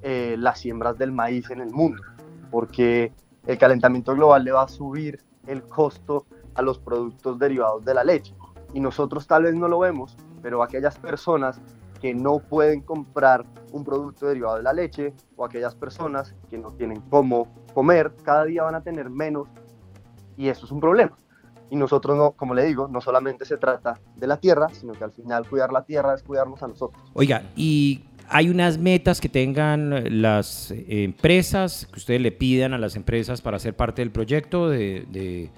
eh, 0.00 0.36
las 0.38 0.58
siembras 0.58 0.96
del 0.96 1.12
maíz 1.12 1.50
en 1.50 1.60
el 1.60 1.70
mundo, 1.70 2.02
porque 2.50 3.12
el 3.46 3.58
calentamiento 3.58 4.14
global 4.14 4.42
le 4.42 4.52
va 4.52 4.62
a 4.62 4.68
subir 4.68 5.22
el 5.46 5.64
costo 5.64 6.24
a 6.54 6.62
los 6.62 6.78
productos 6.78 7.38
derivados 7.38 7.84
de 7.84 7.94
la 7.94 8.04
leche. 8.04 8.34
Y 8.72 8.80
nosotros 8.80 9.26
tal 9.26 9.44
vez 9.44 9.54
no 9.54 9.68
lo 9.68 9.78
vemos, 9.78 10.16
pero 10.42 10.62
aquellas 10.62 10.98
personas 10.98 11.60
que 12.00 12.14
no 12.14 12.38
pueden 12.38 12.80
comprar 12.80 13.44
un 13.72 13.84
producto 13.84 14.26
derivado 14.26 14.56
de 14.56 14.62
la 14.62 14.72
leche 14.72 15.12
o 15.36 15.44
aquellas 15.44 15.74
personas 15.74 16.34
que 16.48 16.58
no 16.58 16.70
tienen 16.72 17.00
cómo 17.10 17.48
comer, 17.74 18.12
cada 18.22 18.44
día 18.44 18.62
van 18.62 18.74
a 18.74 18.82
tener 18.82 19.10
menos 19.10 19.48
y 20.36 20.48
eso 20.48 20.64
es 20.64 20.72
un 20.72 20.80
problema. 20.80 21.16
Y 21.68 21.76
nosotros 21.76 22.16
no, 22.16 22.32
como 22.32 22.54
le 22.54 22.64
digo, 22.64 22.88
no 22.88 23.00
solamente 23.00 23.44
se 23.44 23.56
trata 23.56 24.00
de 24.16 24.26
la 24.26 24.38
tierra, 24.38 24.68
sino 24.72 24.92
que 24.92 25.04
al 25.04 25.12
final 25.12 25.48
cuidar 25.48 25.72
la 25.72 25.84
tierra 25.84 26.14
es 26.14 26.22
cuidarnos 26.22 26.62
a 26.62 26.68
nosotros. 26.68 27.00
Oiga, 27.12 27.44
y 27.54 28.02
hay 28.28 28.48
unas 28.48 28.78
metas 28.78 29.20
que 29.20 29.28
tengan 29.28 30.22
las 30.22 30.72
empresas, 30.72 31.86
que 31.92 31.98
ustedes 31.98 32.20
le 32.20 32.32
pidan 32.32 32.72
a 32.72 32.78
las 32.78 32.96
empresas 32.96 33.42
para 33.42 33.58
ser 33.58 33.74
parte 33.74 34.02
del 34.02 34.10
proyecto 34.10 34.68
de, 34.68 35.50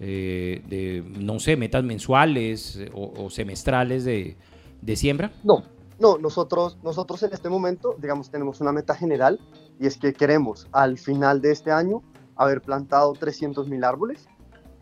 eh, 0.00 1.02
no 1.18 1.38
sé, 1.38 1.56
metas 1.56 1.84
mensuales 1.84 2.80
o, 2.94 3.30
semestrales 3.30 4.04
de, 4.04 4.36
de 4.82 4.96
siembra? 4.96 5.32
No, 5.44 5.62
no, 5.98 6.18
nosotros, 6.18 6.78
nosotros 6.82 7.22
en 7.22 7.32
este 7.32 7.48
momento, 7.48 7.96
digamos, 7.98 8.30
tenemos 8.30 8.60
una 8.60 8.72
meta 8.72 8.94
general 8.94 9.40
y 9.80 9.86
es 9.86 9.96
que 9.96 10.12
queremos 10.12 10.68
al 10.72 10.98
final 10.98 11.40
de 11.40 11.52
este 11.52 11.70
año 11.70 12.02
haber 12.36 12.60
plantado 12.60 13.12
300 13.14 13.68
mil 13.68 13.82
árboles, 13.82 14.28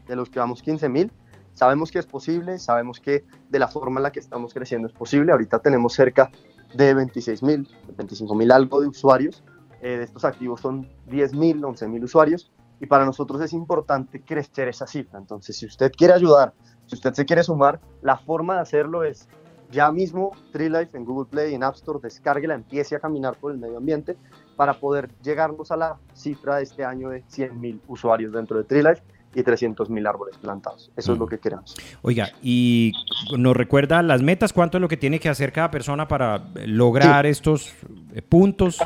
de 0.06 0.16
los 0.16 0.28
que 0.28 0.38
vamos 0.38 0.62
15 0.62 0.88
mil. 0.88 1.12
Sabemos 1.54 1.92
que 1.92 2.00
es 2.00 2.06
posible, 2.06 2.58
sabemos 2.58 2.98
que 2.98 3.24
de 3.48 3.58
la 3.58 3.68
forma 3.68 4.00
en 4.00 4.04
la 4.04 4.12
que 4.12 4.18
estamos 4.18 4.52
creciendo 4.52 4.88
es 4.88 4.94
posible. 4.94 5.30
Ahorita 5.30 5.60
tenemos 5.60 5.94
cerca 5.94 6.30
de 6.74 6.94
26 6.94 7.42
mil, 7.44 7.68
25 7.96 8.34
mil 8.34 8.50
algo 8.50 8.80
de 8.80 8.88
usuarios. 8.88 9.44
Eh, 9.80 9.98
de 9.98 10.04
estos 10.04 10.24
activos 10.24 10.60
son 10.60 10.88
10 11.06 11.34
mil, 11.34 11.64
11 11.64 11.88
mil 11.88 12.02
usuarios. 12.02 12.50
Y 12.80 12.86
para 12.86 13.04
nosotros 13.04 13.40
es 13.40 13.52
importante 13.52 14.20
crecer 14.22 14.68
esa 14.68 14.86
cifra. 14.86 15.18
Entonces, 15.18 15.56
si 15.56 15.66
usted 15.66 15.92
quiere 15.92 16.14
ayudar, 16.14 16.52
si 16.86 16.96
usted 16.96 17.14
se 17.14 17.24
quiere 17.24 17.42
sumar, 17.42 17.80
la 18.02 18.16
forma 18.16 18.56
de 18.56 18.60
hacerlo 18.60 19.04
es 19.04 19.28
ya 19.70 19.90
mismo 19.90 20.32
TreeLife 20.52 20.96
en 20.96 21.04
Google 21.04 21.28
Play 21.30 21.52
y 21.52 21.54
en 21.54 21.64
App 21.64 21.74
Store, 21.74 21.98
descárguela, 22.02 22.54
empiece 22.54 22.94
a 22.96 23.00
caminar 23.00 23.36
por 23.36 23.52
el 23.52 23.58
medio 23.58 23.78
ambiente 23.78 24.16
para 24.56 24.74
poder 24.74 25.10
llegarnos 25.22 25.70
a 25.72 25.76
la 25.76 25.96
cifra 26.12 26.56
de 26.56 26.62
este 26.62 26.84
año 26.84 27.10
de 27.10 27.24
100.000 27.24 27.80
usuarios 27.88 28.32
dentro 28.32 28.56
de 28.58 28.64
TreeLife 28.64 29.02
y 29.34 29.42
300.000 29.42 30.08
árboles 30.08 30.36
plantados. 30.38 30.92
Eso 30.96 31.12
es 31.12 31.18
lo 31.18 31.26
mm. 31.26 31.28
que 31.28 31.38
queremos. 31.38 31.74
Oiga, 32.02 32.28
¿y 32.40 32.92
nos 33.36 33.56
recuerda 33.56 34.00
las 34.02 34.22
metas? 34.22 34.52
¿Cuánto 34.52 34.78
es 34.78 34.82
lo 34.82 34.88
que 34.88 34.96
tiene 34.96 35.18
que 35.18 35.28
hacer 35.28 35.52
cada 35.52 35.70
persona 35.70 36.06
para 36.06 36.50
lograr 36.66 37.26
estos 37.26 37.74
eh, 38.12 38.22
puntos? 38.22 38.78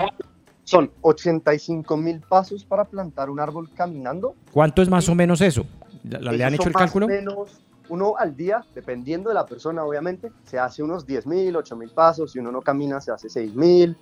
Son 0.69 0.91
85 1.01 1.97
mil 1.97 2.21
pasos 2.21 2.63
para 2.63 2.85
plantar 2.85 3.31
un 3.31 3.41
árbol 3.41 3.71
caminando. 3.75 4.35
¿Cuánto 4.53 4.83
es 4.83 4.91
más 4.91 5.09
o 5.09 5.15
menos 5.15 5.41
eso? 5.41 5.65
¿Le 6.05 6.45
han 6.45 6.53
hecho 6.53 6.69
el 6.69 6.75
cálculo? 6.75 7.09
Menos 7.09 7.63
uno 7.89 8.19
al 8.19 8.37
día, 8.37 8.63
dependiendo 8.75 9.31
de 9.31 9.35
la 9.35 9.47
persona, 9.47 9.83
obviamente, 9.83 10.31
se 10.45 10.59
hace 10.59 10.83
unos 10.83 11.07
10 11.07 11.27
mil, 11.27 11.57
8 11.57 11.75
mil 11.75 11.89
pasos. 11.89 12.33
Si 12.33 12.39
uno 12.39 12.53
no 12.53 12.61
camina, 12.61 13.01
se 13.01 13.11
hace 13.11 13.31
6 13.31 13.55
mil. 13.55 13.97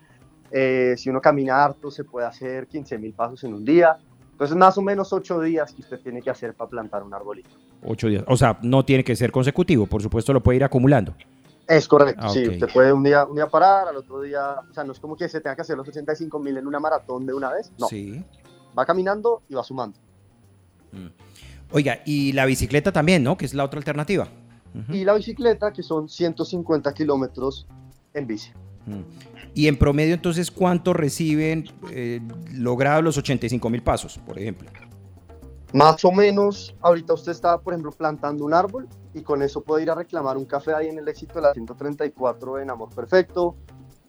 Eh, 0.50 0.94
si 0.96 1.08
uno 1.08 1.20
camina 1.20 1.62
harto, 1.62 1.88
se 1.88 2.02
puede 2.02 2.26
hacer 2.26 2.66
15 2.66 2.98
mil 2.98 3.12
pasos 3.12 3.44
en 3.44 3.54
un 3.54 3.64
día. 3.64 3.96
Entonces, 4.32 4.56
más 4.56 4.76
o 4.76 4.82
menos 4.82 5.12
8 5.12 5.40
días 5.42 5.72
que 5.72 5.82
usted 5.82 6.00
tiene 6.00 6.20
que 6.20 6.30
hacer 6.30 6.54
para 6.54 6.68
plantar 6.68 7.04
un 7.04 7.14
arbolito. 7.14 7.50
8 7.84 8.08
días. 8.08 8.24
O 8.26 8.36
sea, 8.36 8.58
no 8.62 8.84
tiene 8.84 9.04
que 9.04 9.14
ser 9.14 9.30
consecutivo, 9.30 9.86
por 9.86 10.02
supuesto, 10.02 10.32
lo 10.32 10.42
puede 10.42 10.56
ir 10.56 10.64
acumulando. 10.64 11.14
Es 11.68 11.88
correcto, 11.88 12.22
ah, 12.24 12.28
sí. 12.28 12.48
Usted 12.48 12.68
puede 12.72 12.92
un 12.92 13.02
día, 13.02 13.24
un 13.24 13.34
día 13.34 13.48
parar, 13.48 13.88
al 13.88 13.96
otro 13.96 14.20
día. 14.20 14.56
O 14.70 14.72
sea, 14.72 14.84
no 14.84 14.92
es 14.92 15.00
como 15.00 15.16
que 15.16 15.28
se 15.28 15.40
tenga 15.40 15.56
que 15.56 15.62
hacer 15.62 15.76
los 15.76 15.88
85 15.88 16.38
mil 16.38 16.56
en 16.56 16.66
una 16.66 16.78
maratón 16.78 17.26
de 17.26 17.34
una 17.34 17.52
vez. 17.52 17.72
No. 17.78 17.88
Sí. 17.88 18.24
Va 18.78 18.86
caminando 18.86 19.42
y 19.48 19.54
va 19.54 19.64
sumando. 19.64 19.98
Mm. 20.92 21.08
Oiga, 21.72 22.00
y 22.04 22.32
la 22.32 22.44
bicicleta 22.44 22.92
también, 22.92 23.24
¿no? 23.24 23.36
Que 23.36 23.46
es 23.46 23.54
la 23.54 23.64
otra 23.64 23.78
alternativa. 23.78 24.28
Y 24.90 25.04
la 25.04 25.14
bicicleta, 25.14 25.72
que 25.72 25.82
son 25.82 26.08
150 26.08 26.92
kilómetros 26.92 27.66
en 28.12 28.26
bici. 28.26 28.52
Y 29.54 29.68
en 29.68 29.76
promedio, 29.76 30.14
entonces, 30.14 30.50
¿cuánto 30.50 30.92
reciben 30.92 31.64
eh, 31.90 32.20
logrados 32.52 33.02
los 33.02 33.16
85 33.16 33.70
mil 33.70 33.82
pasos, 33.82 34.18
por 34.18 34.38
ejemplo? 34.38 34.70
Más 35.72 36.04
o 36.04 36.12
menos, 36.12 36.74
ahorita 36.80 37.14
usted 37.14 37.32
está, 37.32 37.58
por 37.58 37.74
ejemplo, 37.74 37.90
plantando 37.90 38.44
un 38.44 38.54
árbol 38.54 38.88
y 39.14 39.22
con 39.22 39.42
eso 39.42 39.62
puede 39.62 39.82
ir 39.82 39.90
a 39.90 39.94
reclamar 39.94 40.36
un 40.36 40.44
café 40.44 40.74
ahí 40.74 40.88
en 40.88 40.98
el 40.98 41.08
éxito 41.08 41.34
de 41.34 41.42
la 41.42 41.52
134 41.52 42.60
en 42.60 42.70
Amor 42.70 42.90
Perfecto, 42.94 43.56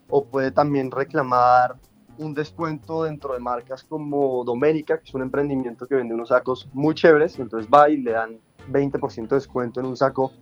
o 0.08 0.24
puede 0.24 0.52
también 0.52 0.90
reclamar 0.90 1.76
un 2.18 2.34
descuento 2.34 3.04
dentro 3.04 3.34
de 3.34 3.40
marcas 3.40 3.84
como 3.84 4.44
Doménica, 4.44 4.98
que 4.98 5.04
es 5.04 5.14
un 5.14 5.22
emprendimiento 5.22 5.86
que 5.86 5.96
vende 5.96 6.14
unos 6.14 6.30
sacos 6.30 6.68
muy 6.72 6.94
chéveres, 6.94 7.38
entonces 7.38 7.68
va 7.72 7.88
y 7.90 7.98
le 7.98 8.12
dan 8.12 8.38
20% 8.70 9.28
de 9.28 9.36
descuento 9.36 9.80
en 9.80 9.86
un 9.86 9.96
saco 9.96 10.32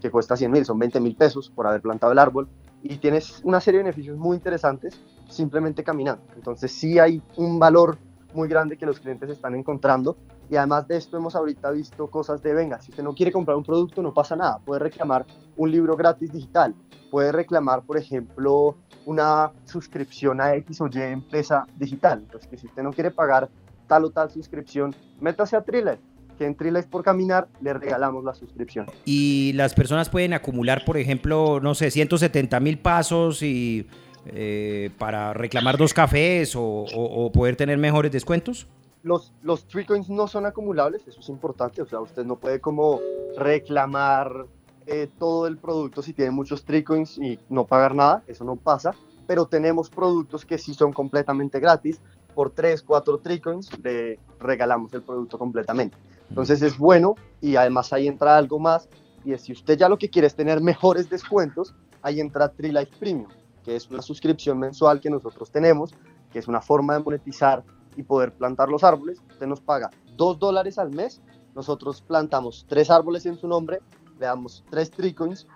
que 0.00 0.10
cuesta 0.10 0.36
100 0.36 0.50
mil, 0.50 0.64
son 0.64 0.78
20 0.78 1.00
mil 1.00 1.16
pesos 1.16 1.50
por 1.50 1.66
haber 1.66 1.80
plantado 1.80 2.12
el 2.12 2.18
árbol, 2.18 2.48
y 2.82 2.96
tienes 2.98 3.40
una 3.44 3.60
serie 3.60 3.78
de 3.78 3.84
beneficios 3.84 4.18
muy 4.18 4.36
interesantes 4.36 5.00
simplemente 5.28 5.82
caminando. 5.82 6.22
Entonces 6.36 6.70
sí 6.70 6.98
hay 6.98 7.22
un 7.36 7.58
valor 7.58 7.98
muy 8.36 8.48
grande 8.48 8.76
que 8.76 8.86
los 8.86 9.00
clientes 9.00 9.30
están 9.30 9.54
encontrando 9.54 10.16
y 10.48 10.56
además 10.56 10.86
de 10.86 10.96
esto 10.96 11.16
hemos 11.16 11.34
ahorita 11.34 11.70
visto 11.70 12.06
cosas 12.08 12.42
de, 12.42 12.54
venga, 12.54 12.80
si 12.80 12.90
usted 12.90 13.02
no 13.02 13.14
quiere 13.14 13.32
comprar 13.32 13.56
un 13.56 13.64
producto 13.64 14.02
no 14.02 14.14
pasa 14.14 14.36
nada, 14.36 14.58
puede 14.64 14.80
reclamar 14.80 15.26
un 15.56 15.72
libro 15.72 15.96
gratis 15.96 16.32
digital, 16.32 16.74
puede 17.10 17.32
reclamar, 17.32 17.82
por 17.82 17.96
ejemplo, 17.96 18.76
una 19.06 19.50
suscripción 19.64 20.40
a 20.40 20.54
X 20.54 20.80
o 20.80 20.88
Y 20.92 21.00
empresa 21.00 21.66
digital. 21.76 22.20
Entonces, 22.24 22.48
que 22.48 22.56
si 22.56 22.66
usted 22.66 22.82
no 22.82 22.92
quiere 22.92 23.10
pagar 23.10 23.48
tal 23.88 24.04
o 24.04 24.10
tal 24.10 24.30
suscripción, 24.30 24.94
métase 25.20 25.56
a 25.56 25.62
Thriller, 25.62 25.98
que 26.38 26.44
en 26.44 26.54
Thriller 26.54 26.84
por 26.88 27.02
caminar 27.02 27.48
le 27.60 27.72
regalamos 27.72 28.24
la 28.24 28.34
suscripción. 28.34 28.86
Y 29.04 29.52
las 29.54 29.74
personas 29.74 30.10
pueden 30.10 30.32
acumular, 30.32 30.84
por 30.84 30.96
ejemplo, 30.96 31.60
no 31.60 31.74
sé, 31.74 31.90
170 31.90 32.60
mil 32.60 32.78
pasos 32.78 33.42
y 33.42 33.86
eh, 34.32 34.90
para 34.98 35.32
reclamar 35.34 35.76
dos 35.76 35.94
cafés 35.94 36.54
o, 36.56 37.30
poder 37.32 37.56
tener 37.56 37.78
mejores 37.78 38.12
descuentos. 38.12 38.66
Los, 39.02 39.32
los 39.42 39.66
coins 39.86 40.08
no 40.08 40.26
son 40.26 40.46
acumulables, 40.46 41.06
eso 41.06 41.20
es 41.20 41.28
importante, 41.28 41.80
o 41.80 41.86
sea, 41.86 42.00
usted 42.00 42.24
no 42.24 42.36
puede 42.36 42.60
como 42.60 43.00
reclamar 43.36 44.46
eh, 44.86 45.08
todo 45.18 45.46
el 45.46 45.58
producto 45.58 46.02
si 46.02 46.12
tiene 46.12 46.32
muchos 46.32 46.64
tricoins 46.64 47.18
y 47.18 47.38
no 47.48 47.66
pagar 47.66 47.94
nada, 47.94 48.24
eso 48.26 48.44
no 48.44 48.56
pasa, 48.56 48.94
pero 49.26 49.46
tenemos 49.46 49.90
productos 49.90 50.44
que 50.44 50.58
sí 50.58 50.74
son 50.74 50.92
completamente 50.92 51.60
gratis, 51.60 52.00
por 52.34 52.50
3, 52.50 52.82
4 52.82 53.18
tricoins 53.18 53.70
le 53.82 54.18
regalamos 54.40 54.92
el 54.92 55.02
producto 55.02 55.38
completamente. 55.38 55.96
Entonces 56.28 56.60
es 56.62 56.76
bueno 56.76 57.14
y 57.40 57.56
además 57.56 57.92
ahí 57.92 58.08
entra 58.08 58.36
algo 58.36 58.58
más 58.58 58.88
y 59.24 59.32
es 59.32 59.42
si 59.42 59.52
usted 59.52 59.78
ya 59.78 59.88
lo 59.88 59.98
que 59.98 60.10
quiere 60.10 60.26
es 60.26 60.34
tener 60.34 60.60
mejores 60.60 61.08
descuentos, 61.08 61.74
ahí 62.02 62.20
entra 62.20 62.48
TreeLife 62.48 62.96
Premium, 62.98 63.28
que 63.66 63.76
es 63.76 63.90
una 63.90 64.00
suscripción 64.00 64.58
mensual 64.58 65.00
que 65.00 65.10
nosotros 65.10 65.50
tenemos, 65.50 65.94
que 66.32 66.38
es 66.38 66.48
una 66.48 66.62
forma 66.62 66.94
de 66.94 67.04
monetizar 67.04 67.62
y 67.96 68.02
poder 68.02 68.32
plantar 68.32 68.70
los 68.70 68.82
árboles. 68.82 69.20
Usted 69.28 69.46
nos 69.46 69.60
paga 69.60 69.90
2 70.16 70.38
dólares 70.38 70.78
al 70.78 70.90
mes, 70.90 71.20
nosotros 71.54 72.00
plantamos 72.00 72.64
3 72.68 72.90
árboles 72.90 73.26
en 73.26 73.36
su 73.36 73.46
nombre 73.46 73.80
le 74.18 74.26
damos 74.26 74.64
tres 74.70 74.90
tricoins, 74.90 75.46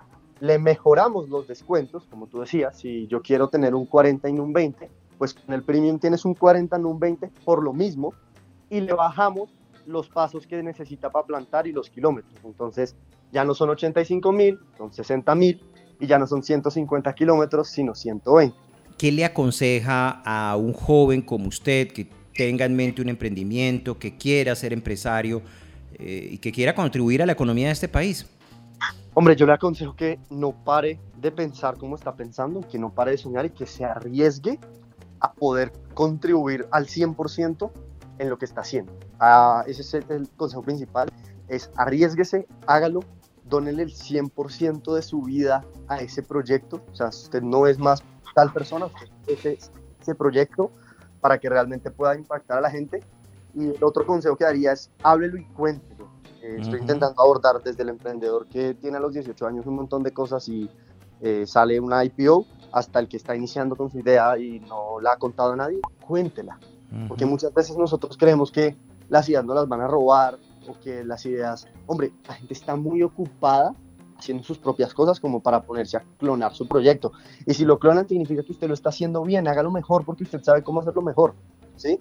le 0.40 0.58
mejoramos 0.58 1.28
los 1.28 1.46
descuentos, 1.46 2.06
como 2.06 2.26
tú 2.26 2.40
decías, 2.40 2.78
si 2.78 3.06
yo 3.06 3.22
quiero 3.22 3.48
tener 3.48 3.74
un 3.74 3.86
40 3.86 4.28
y 4.28 4.38
un 4.38 4.52
20, 4.52 4.90
pues 5.18 5.34
con 5.34 5.54
el 5.54 5.62
premium 5.62 5.98
tienes 5.98 6.24
un 6.24 6.34
40 6.34 6.78
y 6.78 6.82
un 6.82 6.98
20 6.98 7.30
por 7.44 7.62
lo 7.62 7.72
mismo, 7.72 8.14
y 8.68 8.80
le 8.80 8.92
bajamos 8.92 9.50
los 9.86 10.08
pasos 10.08 10.46
que 10.46 10.62
necesita 10.62 11.10
para 11.10 11.26
plantar 11.26 11.66
y 11.66 11.72
los 11.72 11.90
kilómetros. 11.90 12.34
Entonces 12.44 12.96
ya 13.32 13.44
no 13.44 13.54
son 13.54 13.70
85 13.70 14.32
mil, 14.32 14.58
son 14.78 14.92
60 14.92 15.34
mil, 15.34 15.62
y 16.00 16.06
ya 16.06 16.18
no 16.18 16.26
son 16.26 16.42
150 16.42 17.14
kilómetros, 17.14 17.68
sino 17.68 17.94
120. 17.94 18.56
¿Qué 18.98 19.12
le 19.12 19.24
aconseja 19.24 20.22
a 20.24 20.56
un 20.56 20.72
joven 20.72 21.22
como 21.22 21.48
usted 21.48 21.88
que 21.88 22.08
tenga 22.34 22.64
en 22.64 22.74
mente 22.74 23.02
un 23.02 23.08
emprendimiento, 23.08 23.98
que 23.98 24.16
quiera 24.16 24.54
ser 24.54 24.72
empresario 24.72 25.42
eh, 25.94 26.30
y 26.32 26.38
que 26.38 26.52
quiera 26.52 26.74
contribuir 26.74 27.22
a 27.22 27.26
la 27.26 27.32
economía 27.32 27.66
de 27.66 27.72
este 27.72 27.88
país? 27.88 28.26
Hombre, 29.12 29.34
yo 29.36 29.44
le 29.46 29.52
aconsejo 29.52 29.96
que 29.96 30.18
no 30.30 30.52
pare 30.52 31.00
de 31.20 31.32
pensar 31.32 31.76
como 31.76 31.96
está 31.96 32.14
pensando, 32.14 32.60
que 32.60 32.78
no 32.78 32.94
pare 32.94 33.12
de 33.12 33.18
soñar 33.18 33.44
y 33.44 33.50
que 33.50 33.66
se 33.66 33.84
arriesgue 33.84 34.58
a 35.20 35.32
poder 35.32 35.72
contribuir 35.94 36.66
al 36.70 36.86
100% 36.86 37.70
en 38.18 38.30
lo 38.30 38.38
que 38.38 38.44
está 38.44 38.60
haciendo. 38.60 38.92
Ah, 39.18 39.64
ese 39.66 39.82
es 39.82 39.94
el, 39.94 40.28
consejo 40.36 40.62
principal, 40.62 41.08
es 41.48 41.70
arriesguese, 41.76 42.46
hágalo, 42.66 43.00
dónele 43.50 43.82
el 43.82 43.92
100% 43.92 44.94
de 44.94 45.02
su 45.02 45.22
vida 45.22 45.64
a 45.88 45.98
ese 45.98 46.22
proyecto. 46.22 46.80
O 46.90 46.94
sea, 46.94 47.08
usted 47.08 47.42
no 47.42 47.66
es 47.66 47.78
más 47.78 48.02
tal 48.34 48.52
persona, 48.52 48.86
usted 48.86 49.08
es 49.26 49.70
ese 50.00 50.14
proyecto 50.14 50.70
para 51.20 51.38
que 51.38 51.50
realmente 51.50 51.90
pueda 51.90 52.16
impactar 52.16 52.58
a 52.58 52.60
la 52.62 52.70
gente. 52.70 53.02
Y 53.54 53.66
el 53.66 53.84
otro 53.84 54.06
consejo 54.06 54.36
que 54.36 54.44
daría 54.44 54.72
es 54.72 54.90
háblelo 55.02 55.36
y 55.36 55.44
cuéntelo. 55.46 56.08
Eh, 56.42 56.58
estoy 56.60 56.80
intentando 56.80 57.20
abordar 57.20 57.62
desde 57.62 57.82
el 57.82 57.90
emprendedor 57.90 58.46
que 58.46 58.74
tiene 58.74 58.96
a 58.96 59.00
los 59.00 59.12
18 59.12 59.46
años 59.46 59.66
un 59.66 59.74
montón 59.74 60.02
de 60.02 60.12
cosas 60.12 60.48
y 60.48 60.70
eh, 61.20 61.44
sale 61.46 61.78
una 61.80 62.02
IPO 62.02 62.46
hasta 62.72 63.00
el 63.00 63.08
que 63.08 63.18
está 63.18 63.36
iniciando 63.36 63.76
con 63.76 63.90
su 63.90 63.98
idea 63.98 64.38
y 64.38 64.60
no 64.60 65.00
la 65.00 65.12
ha 65.12 65.16
contado 65.16 65.52
a 65.52 65.56
nadie, 65.56 65.80
cuéntela. 66.06 66.58
Porque 67.06 67.24
muchas 67.24 67.54
veces 67.54 67.76
nosotros 67.76 68.16
creemos 68.16 68.50
que 68.50 68.76
las 69.08 69.28
ideas 69.28 69.44
no 69.44 69.54
las 69.54 69.68
van 69.68 69.80
a 69.80 69.86
robar 69.86 70.38
o 70.66 70.78
que 70.78 71.04
las 71.04 71.24
ideas, 71.26 71.66
hombre, 71.86 72.12
la 72.28 72.34
gente 72.34 72.54
está 72.54 72.76
muy 72.76 73.02
ocupada 73.02 73.74
haciendo 74.18 74.44
sus 74.44 74.58
propias 74.58 74.92
cosas 74.92 75.18
como 75.18 75.40
para 75.40 75.62
ponerse 75.62 75.96
a 75.96 76.04
clonar 76.18 76.54
su 76.54 76.68
proyecto. 76.68 77.12
Y 77.46 77.54
si 77.54 77.64
lo 77.64 77.78
clonan 77.78 78.06
significa 78.06 78.42
que 78.42 78.52
usted 78.52 78.68
lo 78.68 78.74
está 78.74 78.90
haciendo 78.90 79.22
bien, 79.24 79.48
hágalo 79.48 79.70
mejor 79.70 80.04
porque 80.04 80.24
usted 80.24 80.42
sabe 80.42 80.62
cómo 80.62 80.80
hacerlo 80.80 81.02
mejor, 81.02 81.34
¿sí? 81.76 81.98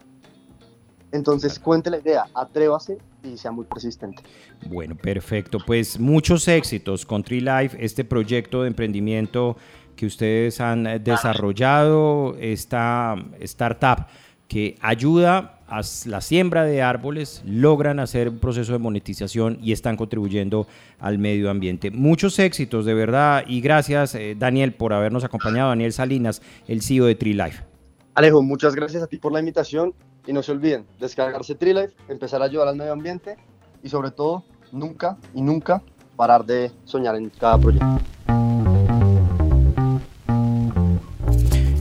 Entonces 1.11 1.57
cuente 1.57 1.89
la 1.89 1.97
idea, 1.97 2.25
atrévase 2.35 2.99
y 3.23 3.37
sea 3.37 3.51
muy 3.51 3.65
persistente. 3.65 4.21
Bueno, 4.67 4.95
perfecto. 4.95 5.57
Pues 5.65 5.99
muchos 5.99 6.47
éxitos 6.47 7.05
con 7.05 7.23
Tree 7.23 7.41
Life, 7.41 7.77
este 7.83 8.03
proyecto 8.03 8.61
de 8.61 8.67
emprendimiento 8.67 9.57
que 9.95 10.05
ustedes 10.05 10.61
han 10.61 10.87
eh, 10.87 10.99
desarrollado, 10.99 12.35
esta 12.39 13.15
startup 13.39 14.05
que 14.49 14.75
ayuda 14.81 15.59
a 15.67 15.81
la 16.05 16.21
siembra 16.21 16.63
de 16.65 16.81
árboles, 16.81 17.43
logran 17.45 17.99
hacer 17.99 18.29
un 18.29 18.39
proceso 18.39 18.73
de 18.73 18.79
monetización 18.79 19.59
y 19.61 19.71
están 19.71 19.95
contribuyendo 19.95 20.67
al 20.99 21.19
medio 21.19 21.51
ambiente. 21.51 21.91
Muchos 21.91 22.39
éxitos, 22.39 22.85
de 22.85 22.95
verdad, 22.95 23.43
y 23.47 23.61
gracias, 23.61 24.15
eh, 24.15 24.35
Daniel, 24.37 24.73
por 24.73 24.91
habernos 24.91 25.23
acompañado. 25.23 25.69
Daniel 25.69 25.93
Salinas, 25.93 26.41
el 26.67 26.81
CEO 26.81 27.05
de 27.05 27.15
Tree 27.15 27.35
Life. 27.35 27.63
Alejo, 28.15 28.41
muchas 28.41 28.75
gracias 28.75 29.03
a 29.03 29.07
ti 29.07 29.17
por 29.17 29.31
la 29.31 29.39
invitación 29.39 29.93
y 30.25 30.33
no 30.33 30.41
se 30.41 30.51
olviden, 30.51 30.85
descargarse 30.99 31.55
Tree 31.55 31.87
empezar 32.09 32.41
a 32.41 32.45
ayudar 32.45 32.67
al 32.67 32.75
medio 32.75 32.91
ambiente 32.91 33.37
y 33.83 33.89
sobre 33.89 34.11
todo, 34.11 34.43
nunca 34.71 35.17
y 35.35 35.41
nunca 35.41 35.81
parar 36.15 36.43
de 36.43 36.71
soñar 36.83 37.15
en 37.15 37.29
cada 37.29 37.57
proyecto. 37.59 37.99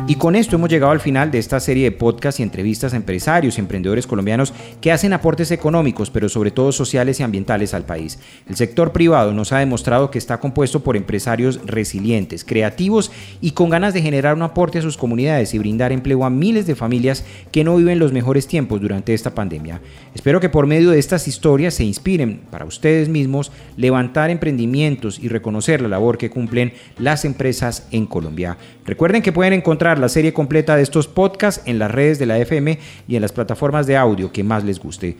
Y 0.09 0.14
con 0.14 0.37
esto 0.37 0.57
hemos 0.57 0.71
llegado 0.71 0.90
al 0.90 1.01
final 1.01 1.31
de 1.31 1.38
esta 1.38 1.61
serie 1.61 1.85
de 1.85 1.92
podcasts 1.92 2.40
y 2.40 2.42
entrevistas 2.42 2.94
a 2.94 2.97
empresarios 2.97 3.59
y 3.59 3.61
emprendedores 3.61 4.07
colombianos 4.07 4.55
que 4.81 4.90
hacen 4.90 5.12
aportes 5.12 5.51
económicos, 5.51 6.09
pero 6.09 6.31
sobre 6.31 6.51
todo 6.51 6.73
sociales 6.73 7.21
y 7.21 7.25
ambientales 7.25 7.75
al 7.75 7.85
país. 7.85 8.18
El 8.49 8.57
sector 8.57 8.92
privado 8.92 9.35
nos 9.35 9.53
ha 9.53 9.59
demostrado 9.59 10.11
que 10.11 10.16
está 10.16 10.40
compuesto 10.40 10.81
por 10.81 10.97
empresarios 10.97 11.61
resilientes, 11.66 12.42
creativos 12.42 13.12
y 13.42 13.51
con 13.51 13.68
ganas 13.68 13.92
de 13.92 14.01
generar 14.01 14.35
un 14.35 14.40
aporte 14.40 14.79
a 14.79 14.83
sus 14.83 14.97
comunidades 14.97 15.53
y 15.53 15.59
brindar 15.59 15.92
empleo 15.92 16.25
a 16.25 16.31
miles 16.31 16.66
de 16.66 16.75
familias 16.75 17.23
que 17.53 17.62
no 17.62 17.77
viven 17.77 17.99
los 17.99 18.14
mejores 18.14 18.47
tiempos 18.47 18.81
durante 18.81 19.12
esta 19.12 19.35
pandemia. 19.35 19.83
Espero 20.14 20.40
que 20.40 20.49
por 20.49 20.66
medio 20.66 20.90
de 20.90 21.01
estas 21.01 21.29
historias 21.29 21.75
se 21.75 21.85
inspiren 21.85 22.40
para 22.51 22.64
ustedes 22.64 23.11
mismos 23.11 23.53
levantar 23.77 24.31
emprendimientos 24.31 25.18
y 25.18 25.29
reconocer 25.29 25.83
la 25.83 25.88
labor 25.88 26.16
que 26.16 26.31
cumplen 26.31 26.73
las 26.97 27.27
empresas 27.27 27.87
en 27.90 28.07
Colombia. 28.07 28.57
Recuerden 28.87 29.21
que 29.21 29.33
pueden 29.33 29.53
encontrar 29.53 29.98
la 29.99 30.09
serie 30.09 30.33
completa 30.33 30.77
de 30.77 30.83
estos 30.83 31.09
podcasts 31.09 31.63
en 31.67 31.79
las 31.79 31.91
redes 31.91 32.19
de 32.19 32.27
la 32.27 32.39
FM 32.39 32.79
y 33.07 33.17
en 33.17 33.23
las 33.23 33.33
plataformas 33.33 33.87
de 33.87 33.97
audio 33.97 34.33
que 34.33 34.45
más 34.45 34.65
les 34.65 34.79
guste. 34.79 35.17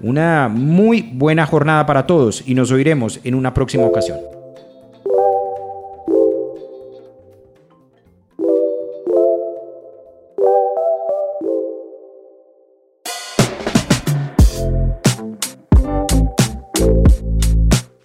Una 0.00 0.48
muy 0.48 1.10
buena 1.14 1.46
jornada 1.46 1.86
para 1.86 2.06
todos 2.06 2.42
y 2.46 2.54
nos 2.54 2.72
oiremos 2.72 3.20
en 3.24 3.34
una 3.34 3.54
próxima 3.54 3.84
ocasión. 3.84 4.41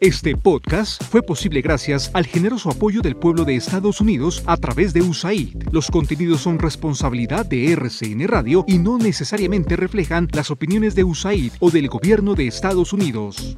Este 0.07 0.37
podcast 0.37 1.03
fue 1.03 1.21
posible 1.21 1.59
gracias 1.59 2.09
al 2.13 2.25
generoso 2.25 2.69
apoyo 2.69 3.01
del 3.01 3.17
pueblo 3.17 3.43
de 3.43 3.57
Estados 3.57 3.99
Unidos 3.99 4.41
a 4.45 4.55
través 4.55 4.93
de 4.93 5.01
USAID. 5.01 5.63
Los 5.73 5.91
contenidos 5.91 6.39
son 6.39 6.59
responsabilidad 6.59 7.45
de 7.45 7.73
RCN 7.73 8.25
Radio 8.25 8.63
y 8.69 8.77
no 8.77 8.97
necesariamente 8.97 9.75
reflejan 9.75 10.29
las 10.31 10.49
opiniones 10.49 10.95
de 10.95 11.03
USAID 11.03 11.51
o 11.59 11.71
del 11.71 11.89
gobierno 11.89 12.35
de 12.35 12.47
Estados 12.47 12.93
Unidos. 12.93 13.57